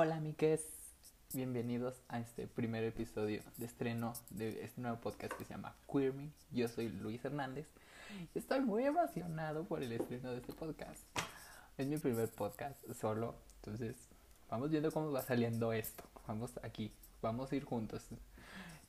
Hola 0.00 0.14
amigues, 0.14 0.64
bienvenidos 1.34 2.04
a 2.06 2.20
este 2.20 2.46
primer 2.46 2.84
episodio 2.84 3.42
de 3.56 3.66
estreno 3.66 4.12
de 4.30 4.62
este 4.62 4.80
nuevo 4.80 5.00
podcast 5.00 5.32
que 5.32 5.44
se 5.44 5.54
llama 5.54 5.74
Queer 5.92 6.12
Me. 6.12 6.30
Yo 6.52 6.68
soy 6.68 6.88
Luis 6.88 7.24
Hernández 7.24 7.66
estoy 8.32 8.60
muy 8.60 8.84
emocionado 8.84 9.64
por 9.64 9.82
el 9.82 9.90
estreno 9.90 10.30
de 10.30 10.36
este 10.36 10.52
podcast. 10.52 11.02
Es 11.76 11.88
mi 11.88 11.96
primer 11.96 12.30
podcast 12.30 12.76
solo, 12.92 13.34
entonces 13.56 13.96
vamos 14.48 14.70
viendo 14.70 14.92
cómo 14.92 15.10
va 15.10 15.22
saliendo 15.22 15.72
esto. 15.72 16.04
Vamos 16.28 16.52
aquí, 16.62 16.92
vamos 17.20 17.50
a 17.50 17.56
ir 17.56 17.64
juntos. 17.64 18.06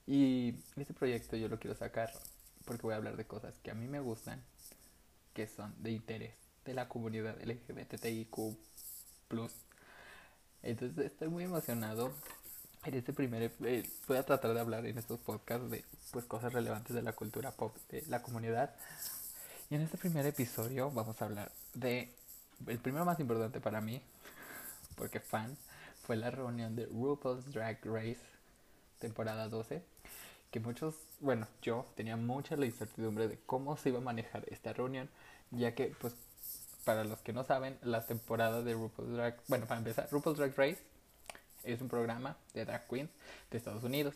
Y 0.06 0.60
este 0.76 0.94
proyecto 0.94 1.36
yo 1.38 1.48
lo 1.48 1.58
quiero 1.58 1.76
sacar 1.76 2.12
porque 2.66 2.84
voy 2.84 2.94
a 2.94 2.98
hablar 2.98 3.18
de 3.18 3.26
cosas 3.26 3.58
que 3.64 3.72
a 3.72 3.74
mí 3.74 3.88
me 3.88 4.00
gustan, 4.00 4.44
que 5.34 5.48
son 5.48 5.74
de 5.82 5.90
interés 5.90 6.36
de 6.66 6.76
la 6.76 6.88
comunidad 6.88 7.36
LGBTIQ+. 7.42 8.60
Entonces 10.64 11.06
estoy 11.06 11.30
muy 11.30 11.46
emocionado 11.46 12.12
en 12.86 12.94
este 12.94 13.14
primer 13.14 13.52
eh, 13.64 13.90
voy 14.08 14.18
a 14.18 14.24
tratar 14.24 14.54
de 14.54 14.60
hablar 14.60 14.86
en 14.86 14.98
estos 14.98 15.20
podcasts 15.20 15.70
de 15.70 15.84
pues 16.12 16.26
cosas 16.26 16.54
relevantes 16.54 16.96
de 16.96 17.02
la 17.02 17.14
cultura 17.14 17.52
pop 17.52 17.76
de 17.90 18.04
la 18.08 18.22
comunidad. 18.22 18.74
Y 19.70 19.76
en 19.76 19.82
este 19.82 19.98
primer 19.98 20.26
episodio 20.26 20.90
vamos 20.92 21.22
a 21.22 21.26
hablar 21.26 21.52
de 21.74 22.10
el 22.68 22.80
primero 22.80 23.06
más 23.06 23.20
importante 23.20 23.60
para 23.62 23.82
mí, 23.82 24.02
porque 24.96 25.20
fan, 25.20 25.58
fue 26.06 26.16
la 26.16 26.32
reunión 26.32 26.76
de 26.76 26.86
RuPaul's 26.88 27.52
Drag 27.54 27.80
Race 27.86 28.40
temporada 29.00 29.48
12, 29.48 29.82
que 30.52 30.60
muchos, 30.60 30.96
bueno, 31.20 31.48
yo 31.62 31.86
tenía 31.96 32.18
mucha 32.18 32.56
la 32.56 32.66
incertidumbre 32.66 33.28
de 33.28 33.40
cómo 33.46 33.78
se 33.78 33.90
iba 33.90 34.00
a 34.00 34.02
manejar 34.02 34.44
esta 34.50 34.74
reunión, 34.74 35.10
ya 35.52 35.74
que 35.74 35.96
pues 36.00 36.16
para 36.90 37.04
los 37.04 37.20
que 37.20 37.34
no 37.34 37.44
saben, 37.44 37.78
la 37.84 38.04
temporada 38.04 38.64
de 38.64 38.74
RuPaul's 38.74 39.12
Drag, 39.12 39.38
bueno, 39.48 39.68
para 39.68 39.78
empezar, 39.78 40.08
RuPaul's 40.10 40.40
Drag 40.40 40.58
Race 40.58 40.80
es 41.64 41.82
un 41.82 41.88
programa 41.88 42.36
de 42.56 42.66
drag 42.66 42.88
queens 42.88 43.12
de 43.52 43.60
Estados 43.60 43.84
Unidos. 43.84 44.16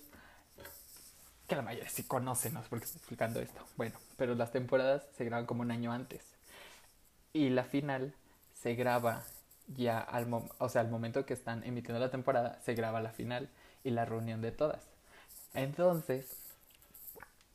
Que 1.48 1.56
la 1.56 1.62
mayoría 1.62 1.88
sí 1.88 2.02
conocen, 2.02 2.56
no 2.56 2.64
sé 2.64 2.70
por 2.70 2.80
qué 2.80 2.86
estoy 2.86 2.98
explicando 2.98 3.40
esto. 3.42 3.64
Bueno, 3.78 4.00
pero 4.18 4.34
las 4.34 4.52
temporadas 4.52 5.04
se 5.16 5.24
graban 5.24 5.46
como 5.46 5.62
un 5.62 5.70
año 5.70 5.92
antes. 5.92 6.24
Y 7.32 7.52
la 7.52 7.64
final 7.64 8.16
se 8.60 8.74
graba 8.74 9.22
ya 9.68 10.00
al, 10.00 10.28
o 10.58 10.68
sea, 10.68 10.82
al 10.82 10.90
momento 10.90 11.28
que 11.28 11.36
están 11.36 11.64
emitiendo 11.64 12.00
la 12.00 12.10
temporada, 12.10 12.60
se 12.66 12.74
graba 12.74 13.02
la 13.02 13.12
final 13.12 13.50
y 13.84 13.92
la 13.92 14.06
reunión 14.06 14.42
de 14.42 14.52
todas. 14.52 14.82
Entonces, 15.54 16.26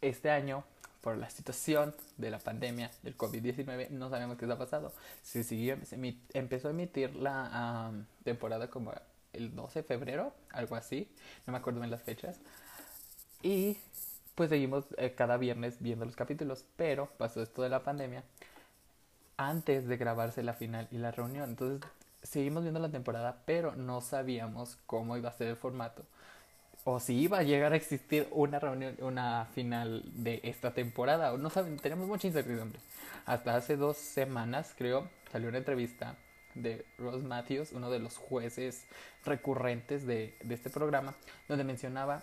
este 0.00 0.30
año, 0.30 0.62
por 1.00 1.16
la 1.16 1.30
situación 1.30 1.94
de 2.16 2.30
la 2.30 2.38
pandemia 2.38 2.90
del 3.02 3.16
COVID-19, 3.16 3.90
no 3.90 4.10
sabemos 4.10 4.36
qué 4.36 4.46
ha 4.46 4.58
pasado. 4.58 4.92
Se, 5.22 5.44
siguió, 5.44 5.76
se 5.84 5.96
empezó 6.34 6.68
a 6.68 6.70
emitir 6.72 7.14
la 7.16 7.92
temporada 8.24 8.68
como 8.68 8.92
el 9.32 9.54
12 9.54 9.80
de 9.80 9.82
febrero, 9.84 10.32
algo 10.50 10.76
así, 10.76 11.08
no 11.46 11.52
me 11.52 11.58
acuerdo 11.58 11.80
bien 11.80 11.90
las 11.90 12.02
fechas. 12.02 12.38
Y 13.42 13.76
pues 14.34 14.50
seguimos 14.50 14.84
eh, 14.96 15.14
cada 15.16 15.36
viernes 15.36 15.76
viendo 15.80 16.04
los 16.04 16.16
capítulos, 16.16 16.64
pero 16.76 17.06
pasó 17.18 17.42
esto 17.42 17.62
de 17.62 17.68
la 17.68 17.82
pandemia 17.82 18.22
antes 19.36 19.86
de 19.86 19.96
grabarse 19.96 20.42
la 20.42 20.54
final 20.54 20.88
y 20.90 20.98
la 20.98 21.12
reunión. 21.12 21.50
Entonces 21.50 21.88
seguimos 22.22 22.62
viendo 22.62 22.80
la 22.80 22.90
temporada, 22.90 23.42
pero 23.46 23.76
no 23.76 24.00
sabíamos 24.00 24.76
cómo 24.86 25.16
iba 25.16 25.28
a 25.28 25.32
ser 25.32 25.48
el 25.48 25.56
formato 25.56 26.04
o 26.90 27.00
si 27.00 27.20
iba 27.20 27.40
a 27.40 27.42
llegar 27.42 27.74
a 27.74 27.76
existir 27.76 28.26
una 28.30 28.58
reunión, 28.58 28.96
una 29.00 29.44
final 29.54 30.02
de 30.06 30.40
esta 30.42 30.72
temporada. 30.72 31.36
No 31.36 31.50
saben, 31.50 31.76
tenemos 31.76 32.08
mucha 32.08 32.26
incertidumbre. 32.26 32.80
Hasta 33.26 33.56
hace 33.56 33.76
dos 33.76 33.98
semanas, 33.98 34.72
creo, 34.74 35.06
salió 35.30 35.50
una 35.50 35.58
entrevista 35.58 36.16
de 36.54 36.86
Ross 36.96 37.22
Matthews, 37.22 37.72
uno 37.72 37.90
de 37.90 37.98
los 37.98 38.16
jueces 38.16 38.86
recurrentes 39.22 40.06
de, 40.06 40.34
de 40.42 40.54
este 40.54 40.70
programa, 40.70 41.14
donde 41.46 41.62
mencionaba 41.62 42.22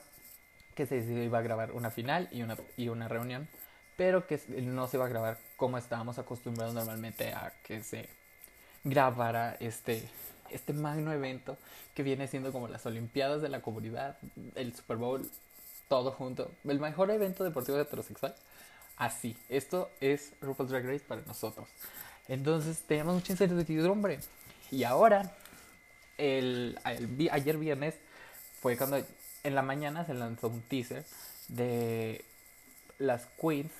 que 0.73 0.87
se 0.87 0.97
iba 0.97 1.37
a 1.37 1.43
grabar 1.43 1.71
una 1.71 1.91
final 1.91 2.27
y 2.31 2.41
una, 2.41 2.57
y 2.75 2.89
una 2.89 3.07
reunión, 3.07 3.47
pero 3.95 4.25
que 4.25 4.39
no 4.63 4.87
se 4.87 4.97
iba 4.97 5.05
a 5.05 5.09
grabar 5.09 5.37
como 5.57 5.77
estábamos 5.77 6.17
acostumbrados 6.17 6.73
normalmente 6.73 7.33
a 7.33 7.53
que 7.61 7.83
se 7.83 8.09
grabara 8.83 9.57
este, 9.59 10.09
este 10.49 10.73
magno 10.73 11.11
evento 11.11 11.57
que 11.93 12.03
viene 12.03 12.27
siendo 12.27 12.51
como 12.51 12.67
las 12.67 12.85
Olimpiadas 12.85 13.41
de 13.41 13.49
la 13.49 13.61
comunidad, 13.61 14.17
el 14.55 14.75
Super 14.75 14.97
Bowl, 14.97 15.29
todo 15.87 16.11
junto, 16.11 16.51
el 16.65 16.79
mejor 16.79 17.11
evento 17.11 17.43
deportivo 17.43 17.77
heterosexual. 17.79 18.35
Así, 18.97 19.35
esto 19.49 19.91
es 19.99 20.33
RuPaul's 20.41 20.71
Drag 20.71 20.85
Race 20.85 21.03
para 21.05 21.21
nosotros. 21.21 21.67
Entonces 22.27 22.81
teníamos 22.87 23.15
mucha 23.15 23.33
incertidumbre. 23.33 24.19
Y 24.71 24.83
ahora, 24.83 25.31
el, 26.17 26.79
ayer 26.83 27.57
viernes, 27.57 27.95
fue 28.61 28.77
cuando 28.77 28.97
en 29.43 29.55
la 29.55 29.61
mañana 29.61 30.05
se 30.05 30.13
lanzó 30.13 30.47
un 30.47 30.61
teaser 30.61 31.05
de 31.49 32.23
las 32.97 33.27
queens 33.39 33.71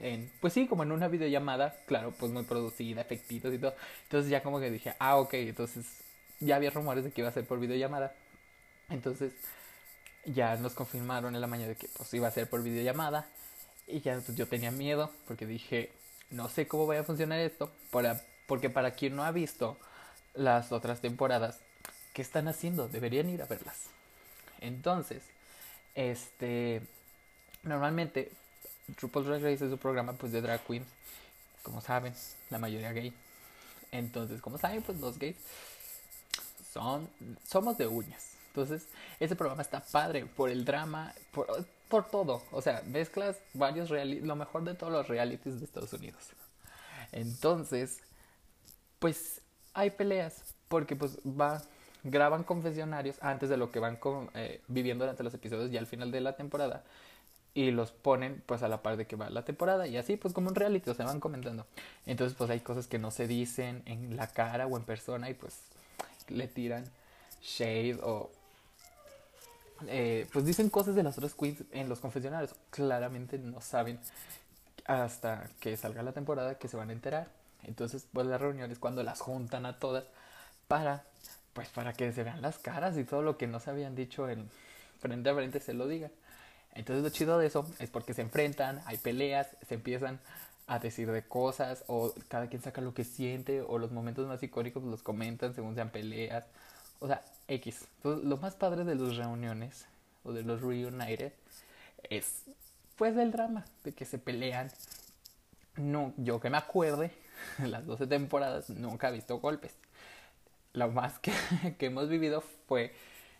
en, 0.00 0.30
pues 0.40 0.52
sí, 0.52 0.66
como 0.66 0.82
en 0.82 0.90
una 0.90 1.06
videollamada, 1.06 1.76
claro, 1.86 2.12
pues 2.18 2.32
muy 2.32 2.42
producida, 2.42 3.02
efectitos 3.02 3.54
y 3.54 3.58
todo. 3.58 3.74
Entonces 4.02 4.30
ya 4.30 4.42
como 4.42 4.58
que 4.58 4.70
dije, 4.70 4.94
ah, 4.98 5.16
ok, 5.16 5.34
entonces 5.34 6.01
ya 6.42 6.56
había 6.56 6.70
rumores 6.70 7.04
de 7.04 7.10
que 7.10 7.20
iba 7.20 7.30
a 7.30 7.32
ser 7.32 7.44
por 7.44 7.58
videollamada. 7.60 8.14
Entonces 8.90 9.32
ya 10.24 10.56
nos 10.56 10.74
confirmaron 10.74 11.34
en 11.34 11.40
la 11.40 11.46
mañana 11.46 11.70
de 11.70 11.76
que 11.76 11.88
pues 11.96 12.12
iba 12.14 12.28
a 12.28 12.30
ser 12.30 12.48
por 12.48 12.62
videollamada. 12.62 13.26
Y 13.86 14.00
ya 14.00 14.18
pues, 14.20 14.36
yo 14.36 14.46
tenía 14.46 14.70
miedo 14.70 15.10
porque 15.26 15.46
dije, 15.46 15.90
no 16.30 16.48
sé 16.48 16.66
cómo 16.66 16.86
vaya 16.86 17.00
a 17.00 17.04
funcionar 17.04 17.38
esto, 17.40 17.70
para, 17.90 18.20
porque 18.46 18.70
para 18.70 18.92
quien 18.92 19.16
no 19.16 19.24
ha 19.24 19.32
visto 19.32 19.76
las 20.34 20.72
otras 20.72 21.00
temporadas, 21.00 21.58
¿qué 22.12 22.22
están 22.22 22.48
haciendo? 22.48 22.88
Deberían 22.88 23.28
ir 23.28 23.42
a 23.42 23.46
verlas. 23.46 23.86
Entonces, 24.60 25.22
este, 25.94 26.82
normalmente, 27.62 28.30
RuPaul's 29.00 29.26
Drag 29.26 29.42
Race 29.42 29.64
es 29.66 29.72
un 29.72 29.78
programa 29.78 30.12
pues 30.14 30.32
de 30.32 30.40
drag 30.40 30.60
queens, 30.66 30.86
como 31.62 31.80
saben, 31.80 32.14
la 32.50 32.58
mayoría 32.58 32.92
gay. 32.92 33.12
Entonces, 33.90 34.40
como 34.40 34.58
saben, 34.58 34.82
pues 34.82 34.98
los 35.00 35.18
gays 35.18 35.36
son, 36.72 37.08
somos 37.44 37.78
de 37.78 37.86
uñas. 37.86 38.36
Entonces, 38.48 38.86
ese 39.18 39.34
programa 39.34 39.62
está 39.62 39.80
padre 39.80 40.26
por 40.26 40.50
el 40.50 40.64
drama, 40.64 41.14
por, 41.32 41.46
por 41.88 42.08
todo. 42.08 42.42
O 42.50 42.60
sea, 42.60 42.82
mezclas 42.86 43.38
varios 43.54 43.88
realities, 43.88 44.26
lo 44.26 44.36
mejor 44.36 44.64
de 44.64 44.74
todos 44.74 44.92
los 44.92 45.08
realities 45.08 45.58
de 45.58 45.64
Estados 45.64 45.92
Unidos. 45.92 46.22
Entonces, 47.12 48.00
pues 48.98 49.40
hay 49.74 49.90
peleas 49.90 50.54
porque 50.68 50.96
pues 50.96 51.18
va 51.18 51.62
graban 52.04 52.42
confesionarios 52.42 53.16
antes 53.20 53.48
de 53.48 53.56
lo 53.56 53.70
que 53.70 53.78
van 53.78 53.98
eh, 54.34 54.60
viviendo 54.68 55.04
durante 55.04 55.22
los 55.22 55.34
episodios 55.34 55.70
y 55.70 55.76
al 55.76 55.86
final 55.86 56.10
de 56.10 56.20
la 56.20 56.34
temporada 56.34 56.82
y 57.54 57.70
los 57.70 57.92
ponen 57.92 58.42
pues 58.46 58.62
a 58.62 58.68
la 58.68 58.82
par 58.82 58.96
de 58.96 59.06
que 59.06 59.14
va 59.14 59.30
la 59.30 59.44
temporada 59.44 59.86
y 59.86 59.96
así 59.96 60.16
pues 60.16 60.34
como 60.34 60.48
un 60.48 60.54
reality 60.54 60.90
o 60.90 60.94
se 60.94 61.04
van 61.04 61.20
comentando 61.20 61.66
entonces 62.06 62.36
pues 62.36 62.50
hay 62.50 62.60
cosas 62.60 62.88
que 62.88 62.98
no 62.98 63.10
se 63.10 63.28
dicen 63.28 63.82
en 63.86 64.16
la 64.16 64.26
cara 64.26 64.66
o 64.66 64.76
en 64.76 64.84
persona 64.84 65.30
y 65.30 65.34
pues 65.34 65.60
le 66.28 66.48
tiran 66.48 66.84
shade 67.42 67.98
o 68.02 68.30
eh, 69.88 70.28
pues 70.32 70.44
dicen 70.44 70.70
cosas 70.70 70.94
de 70.94 71.02
las 71.02 71.18
otras 71.18 71.34
queens 71.34 71.62
en 71.72 71.88
los 71.88 72.00
confesionarios. 72.00 72.54
Claramente 72.70 73.38
no 73.38 73.60
saben 73.60 73.98
hasta 74.84 75.48
que 75.60 75.76
salga 75.76 76.02
la 76.02 76.12
temporada 76.12 76.56
que 76.56 76.68
se 76.68 76.76
van 76.76 76.90
a 76.90 76.92
enterar. 76.92 77.28
Entonces, 77.64 78.06
pues 78.12 78.26
las 78.26 78.40
reuniones 78.40 78.78
cuando 78.78 79.02
las 79.02 79.20
juntan 79.20 79.66
a 79.66 79.78
todas 79.78 80.04
para, 80.68 81.04
pues 81.52 81.68
para 81.68 81.92
que 81.92 82.12
se 82.12 82.24
vean 82.24 82.42
las 82.42 82.58
caras 82.58 82.96
y 82.96 83.04
todo 83.04 83.22
lo 83.22 83.36
que 83.36 83.46
no 83.46 83.60
se 83.60 83.70
habían 83.70 83.94
dicho 83.94 84.28
en 84.28 84.48
frente 85.00 85.30
a 85.30 85.34
frente 85.34 85.60
se 85.60 85.74
lo 85.74 85.86
digan. 85.86 86.10
Entonces 86.74 87.02
lo 87.02 87.10
chido 87.10 87.38
de 87.38 87.46
eso 87.46 87.66
es 87.78 87.90
porque 87.90 88.14
se 88.14 88.22
enfrentan, 88.22 88.80
hay 88.86 88.96
peleas, 88.96 89.48
se 89.68 89.74
empiezan 89.74 90.20
a 90.72 90.78
decir 90.78 91.10
de 91.12 91.22
cosas 91.22 91.84
o 91.86 92.14
cada 92.28 92.48
quien 92.48 92.62
saca 92.62 92.80
lo 92.80 92.94
que 92.94 93.04
siente 93.04 93.60
o 93.60 93.78
los 93.78 93.92
momentos 93.92 94.26
más 94.26 94.42
icónicos 94.42 94.82
los 94.84 95.02
comentan 95.02 95.54
según 95.54 95.74
sean 95.74 95.90
peleas. 95.90 96.46
O 96.98 97.06
sea, 97.06 97.22
X. 97.46 97.86
lo 98.02 98.38
más 98.38 98.54
padre 98.54 98.84
de 98.84 98.94
las 98.94 99.16
reuniones 99.16 99.86
o 100.24 100.32
de 100.32 100.42
los 100.42 100.62
reunited 100.62 101.34
es 102.08 102.44
pues 102.96 103.16
el 103.18 103.32
drama, 103.32 103.66
de 103.84 103.92
que 103.92 104.06
se 104.06 104.18
pelean. 104.18 104.70
No, 105.76 106.14
yo 106.16 106.40
que 106.40 106.48
me 106.48 106.56
acuerde, 106.56 107.12
las 107.58 107.84
12 107.84 108.06
temporadas 108.06 108.70
nunca 108.70 109.10
he 109.10 109.12
visto 109.12 109.40
golpes. 109.40 109.74
Lo 110.72 110.90
más 110.90 111.18
que, 111.18 111.32
que 111.78 111.86
hemos 111.86 112.08
vivido 112.08 112.42
fue 112.66 112.94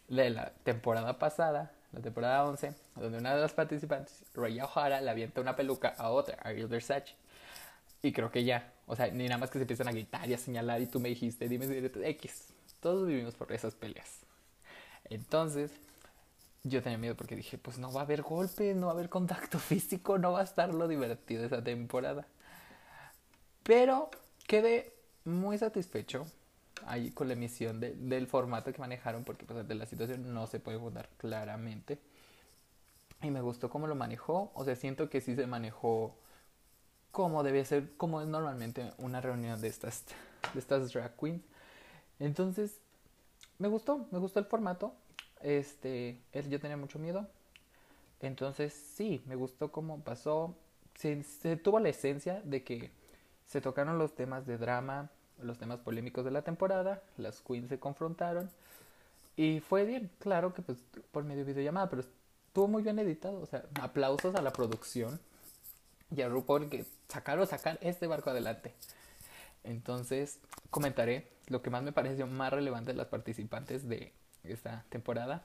de 0.09 0.29
la 0.29 0.53
temporada 0.65 1.19
pasada, 1.19 1.73
la 1.93 2.01
temporada 2.01 2.45
11, 2.45 2.75
donde 2.97 3.19
una 3.19 3.35
de 3.35 3.41
las 3.41 3.53
participantes, 3.55 4.23
Raya 4.35 4.67
O'Hara, 4.67 5.01
le 5.01 5.11
avienta 5.11 5.41
una 5.41 5.57
peluca 5.57 5.95
a 5.97 6.11
otra, 6.11 6.37
Ariel 6.43 6.67
Versace. 6.67 7.22
Y 8.03 8.13
creo 8.13 8.31
que 8.31 8.45
ya, 8.45 8.73
o 8.87 8.97
sea, 8.97 9.09
ni 9.09 9.25
nada 9.25 9.39
más 9.39 9.51
que 9.51 9.59
se 9.59 9.63
empiezan 9.63 9.89
a 9.89 9.93
gritar 9.93 10.29
y 10.29 10.35
a 10.35 10.39
señalar 10.39 10.81
y 10.83 10.87
tú 10.87 10.99
me 10.99 11.09
dijiste, 11.09 11.49
dime 11.49 11.67
si 11.67 12.03
X. 12.05 12.49
Todos 12.81 13.07
vivimos 13.07 13.35
por 13.35 13.53
esas 13.53 13.75
peleas. 13.75 14.19
Entonces, 15.05 15.71
yo 16.65 16.83
tenía 16.83 16.99
miedo 16.99 17.17
porque 17.17 17.37
dije, 17.37 17.59
pues 17.59 17.79
no 17.79 17.93
va 17.93 18.01
a 18.01 18.05
haber 18.05 18.23
golpes, 18.23 18.75
no 18.77 18.87
va 18.87 18.93
a 18.93 18.95
haber 18.95 19.09
contacto 19.09 19.59
físico, 19.61 20.19
no 20.19 20.33
va 20.33 20.41
a 20.41 20.45
estar 20.45 20.75
lo 20.75 20.89
divertido 20.89 21.45
esa 21.45 21.63
temporada. 21.63 22.27
Pero 23.63 24.11
quedé 24.49 24.93
muy 25.25 25.59
satisfecho 25.59 26.27
ahí 26.87 27.13
con 27.13 27.29
la 27.29 27.35
emisión 27.35 27.79
de, 27.79 27.95
del 27.95 28.27
formato 28.27 28.73
que 28.73 28.81
manejaron, 28.81 29.23
porque 29.23 29.45
pues 29.45 29.67
de 29.67 29.75
la 29.77 29.87
situación 29.87 30.35
no 30.35 30.49
se 30.49 30.59
puede 30.59 30.79
juzgar 30.79 31.09
claramente. 31.19 31.99
Y 33.23 33.31
me 33.31 33.41
gustó 33.41 33.71
cómo 33.71 33.87
lo 33.87 33.95
manejó, 33.95 34.51
o 34.55 34.65
sea, 34.65 34.75
siento 34.75 35.09
que 35.09 35.21
sí 35.21 35.37
se 35.37 35.47
manejó 35.47 36.17
como 37.13 37.43
debe 37.43 37.65
ser, 37.65 37.91
como 37.97 38.21
es 38.21 38.27
normalmente 38.27 38.93
una 38.99 39.21
reunión 39.21 39.61
de 39.61 39.69
estas, 39.69 40.05
de 40.55 40.59
estas 40.59 40.93
drag 40.93 41.15
queens. 41.17 41.43
Entonces, 42.19 42.79
me 43.59 43.69
gustó, 43.69 44.07
me 44.11 44.19
gustó 44.19 44.41
el 44.41 44.47
formato. 44.47 44.95
Este, 45.43 46.21
yo 46.49 46.59
tenía 46.59 46.77
mucho 46.77 46.99
miedo. 46.99 47.29
Entonces, 48.21 48.73
sí, 48.73 49.23
me 49.27 49.37
gustó 49.37 49.71
cómo 49.71 50.01
pasó. 50.01 50.57
Se, 50.95 51.57
tuvo 51.57 51.81
la 51.81 51.91
esencia 51.91 52.41
de 52.45 52.65
que 52.65 52.91
se 53.47 53.61
tocaron 53.61 53.99
los 53.99 54.15
temas 54.15 54.47
de 54.47 54.57
drama, 54.57 55.11
los 55.41 55.59
temas 55.59 55.81
polémicos 55.81 56.25
de 56.25 56.31
la 56.31 56.43
temporada, 56.43 57.03
las 57.17 57.41
queens 57.41 57.69
se 57.69 57.79
confrontaron 57.79 58.51
y 59.37 59.61
fue 59.61 59.85
bien, 59.85 60.11
claro 60.19 60.53
que 60.53 60.63
pues 60.63 60.79
por 61.11 61.25
medio 61.25 61.45
de 61.45 61.53
videollamada, 61.53 61.89
pero 61.89 62.03
estuvo 62.03 62.69
muy 62.69 62.83
bien 62.83 62.99
editado, 62.99 63.41
o 63.41 63.47
sea, 63.47 63.65
aplausos 63.81 64.35
a 64.35 64.43
la 64.43 64.53
producción 64.53 65.19
y 66.15 66.23
a 66.23 66.29
RuPaul 66.29 66.69
que 66.69 66.85
sacaron 67.09 67.47
sacar 67.47 67.79
este 67.81 68.07
barco 68.07 68.31
adelante. 68.31 68.75
Entonces, 69.65 70.39
comentaré 70.71 71.29
lo 71.47 71.63
que 71.63 71.71
más 71.71 71.83
me 71.83 71.93
pareció 71.93 72.27
más 72.27 72.53
relevante 72.53 72.93
de 72.93 72.97
las 72.97 73.07
participantes 73.07 73.89
de 73.89 74.13
esta 74.45 74.85
temporada. 74.89 75.43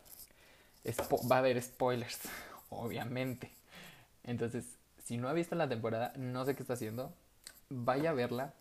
va 1.32 1.36
a 1.36 1.40
haber 1.40 1.62
spoilers, 1.62 2.20
obviamente. 2.70 3.52
Entonces, 4.24 4.66
si 5.04 5.18
no 5.18 5.30
ha 5.30 5.34
visto 5.34 5.56
la 5.56 5.70
temporada, 5.70 6.14
no 6.18 6.46
sé 6.46 6.56
qué 6.56 6.64
está 6.64 6.74
haciendo. 6.74 7.14
Vaya 7.70 8.12
a 8.12 8.14
verla. 8.14 8.54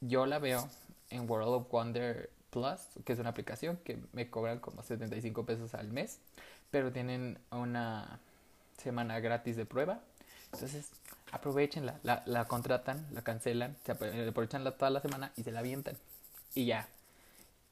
Yo 0.00 0.26
la 0.26 0.38
veo 0.38 0.68
en 1.10 1.28
World 1.28 1.48
of 1.48 1.70
Wonder 1.70 2.30
Plus, 2.50 2.80
que 3.04 3.12
es 3.12 3.18
una 3.18 3.30
aplicación 3.30 3.78
que 3.78 3.98
me 4.12 4.30
cobran 4.30 4.60
como 4.60 4.82
75 4.82 5.44
pesos 5.46 5.74
al 5.74 5.88
mes, 5.88 6.18
pero 6.70 6.92
tienen 6.92 7.38
una 7.50 8.20
semana 8.76 9.20
gratis 9.20 9.56
de 9.56 9.64
prueba. 9.64 10.00
Entonces, 10.52 10.90
aprovechenla, 11.32 11.98
la, 12.02 12.22
la 12.26 12.46
contratan, 12.46 13.06
la 13.12 13.22
cancelan, 13.22 13.76
se 13.84 13.92
aprovechan 13.92 14.64
toda 14.76 14.90
la 14.90 15.00
semana 15.00 15.32
y 15.36 15.42
se 15.42 15.52
la 15.52 15.60
avientan. 15.60 15.96
Y 16.54 16.66
ya. 16.66 16.88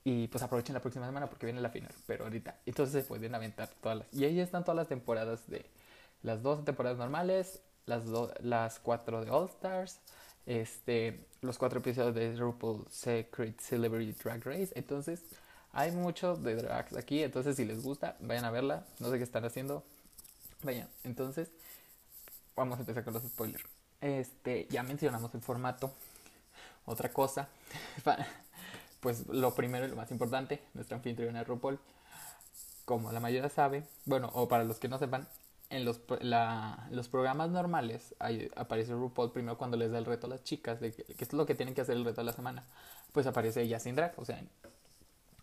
Y 0.04 0.28
pues 0.28 0.42
aprovechen 0.42 0.74
la 0.74 0.80
próxima 0.80 1.06
semana 1.06 1.28
porque 1.28 1.46
viene 1.46 1.60
la 1.60 1.70
final, 1.70 1.92
pero 2.06 2.24
ahorita. 2.24 2.56
Entonces 2.66 3.02
se 3.02 3.08
pueden 3.08 3.34
aventar 3.34 3.70
todas 3.80 3.98
las. 3.98 4.06
Y 4.12 4.24
ahí 4.24 4.38
están 4.38 4.64
todas 4.64 4.76
las 4.76 4.88
temporadas 4.88 5.48
de. 5.48 5.64
Las 6.22 6.42
dos 6.42 6.64
temporadas 6.64 6.98
normales, 6.98 7.60
las, 7.86 8.04
las 8.40 8.78
cuatro 8.78 9.24
de 9.24 9.30
All 9.30 9.48
Stars, 9.48 10.00
este, 10.46 11.26
los 11.42 11.58
cuatro 11.58 11.80
episodios 11.80 12.14
de 12.14 12.34
RuPaul 12.36 12.86
Secret 12.90 13.60
Celebrity 13.60 14.12
Drag 14.12 14.42
Race. 14.44 14.72
Entonces, 14.74 15.22
hay 15.72 15.90
mucho 15.90 16.36
de 16.36 16.56
drags 16.56 16.96
aquí. 16.96 17.22
Entonces, 17.22 17.56
si 17.56 17.64
les 17.64 17.82
gusta, 17.82 18.16
vayan 18.20 18.44
a 18.44 18.50
verla. 18.50 18.86
No 19.00 19.10
sé 19.10 19.18
qué 19.18 19.24
están 19.24 19.44
haciendo. 19.44 19.84
Vayan. 20.62 20.88
Entonces, 21.02 21.50
vamos 22.56 22.78
a 22.78 22.80
empezar 22.80 23.04
con 23.04 23.14
los 23.14 23.22
spoilers. 23.22 23.64
Este, 24.00 24.66
ya 24.70 24.82
mencionamos 24.82 25.34
el 25.34 25.40
formato. 25.40 25.92
Otra 26.86 27.10
cosa, 27.10 27.48
pues 29.00 29.26
lo 29.28 29.54
primero 29.54 29.86
y 29.86 29.88
lo 29.88 29.96
más 29.96 30.10
importante, 30.10 30.62
nuestra 30.74 30.98
anfitriona 30.98 31.42
RuPaul, 31.42 31.78
como 32.84 33.10
la 33.10 33.20
mayoría 33.20 33.48
sabe, 33.48 33.84
bueno, 34.04 34.30
o 34.34 34.48
para 34.48 34.64
los 34.64 34.78
que 34.78 34.88
no 34.88 34.98
sepan, 34.98 35.26
en 35.70 35.86
los, 35.86 36.00
los 36.90 37.08
programas 37.08 37.50
normales 37.50 38.14
aparece 38.54 38.92
RuPaul 38.92 39.32
primero 39.32 39.56
cuando 39.56 39.78
les 39.78 39.90
da 39.90 39.98
el 39.98 40.04
reto 40.04 40.26
a 40.26 40.30
las 40.30 40.44
chicas, 40.44 40.78
de 40.80 40.92
que, 40.92 41.04
es 41.18 41.32
lo 41.32 41.46
que 41.46 41.54
tienen 41.54 41.74
que 41.74 41.80
hacer 41.80 41.96
el 41.96 42.04
reto 42.04 42.20
de 42.20 42.26
la 42.26 42.34
semana, 42.34 42.64
pues 43.12 43.26
aparece 43.26 43.62
ella 43.62 43.80
sin 43.80 43.96
drag, 43.96 44.12
o 44.18 44.24
sea, 44.26 44.42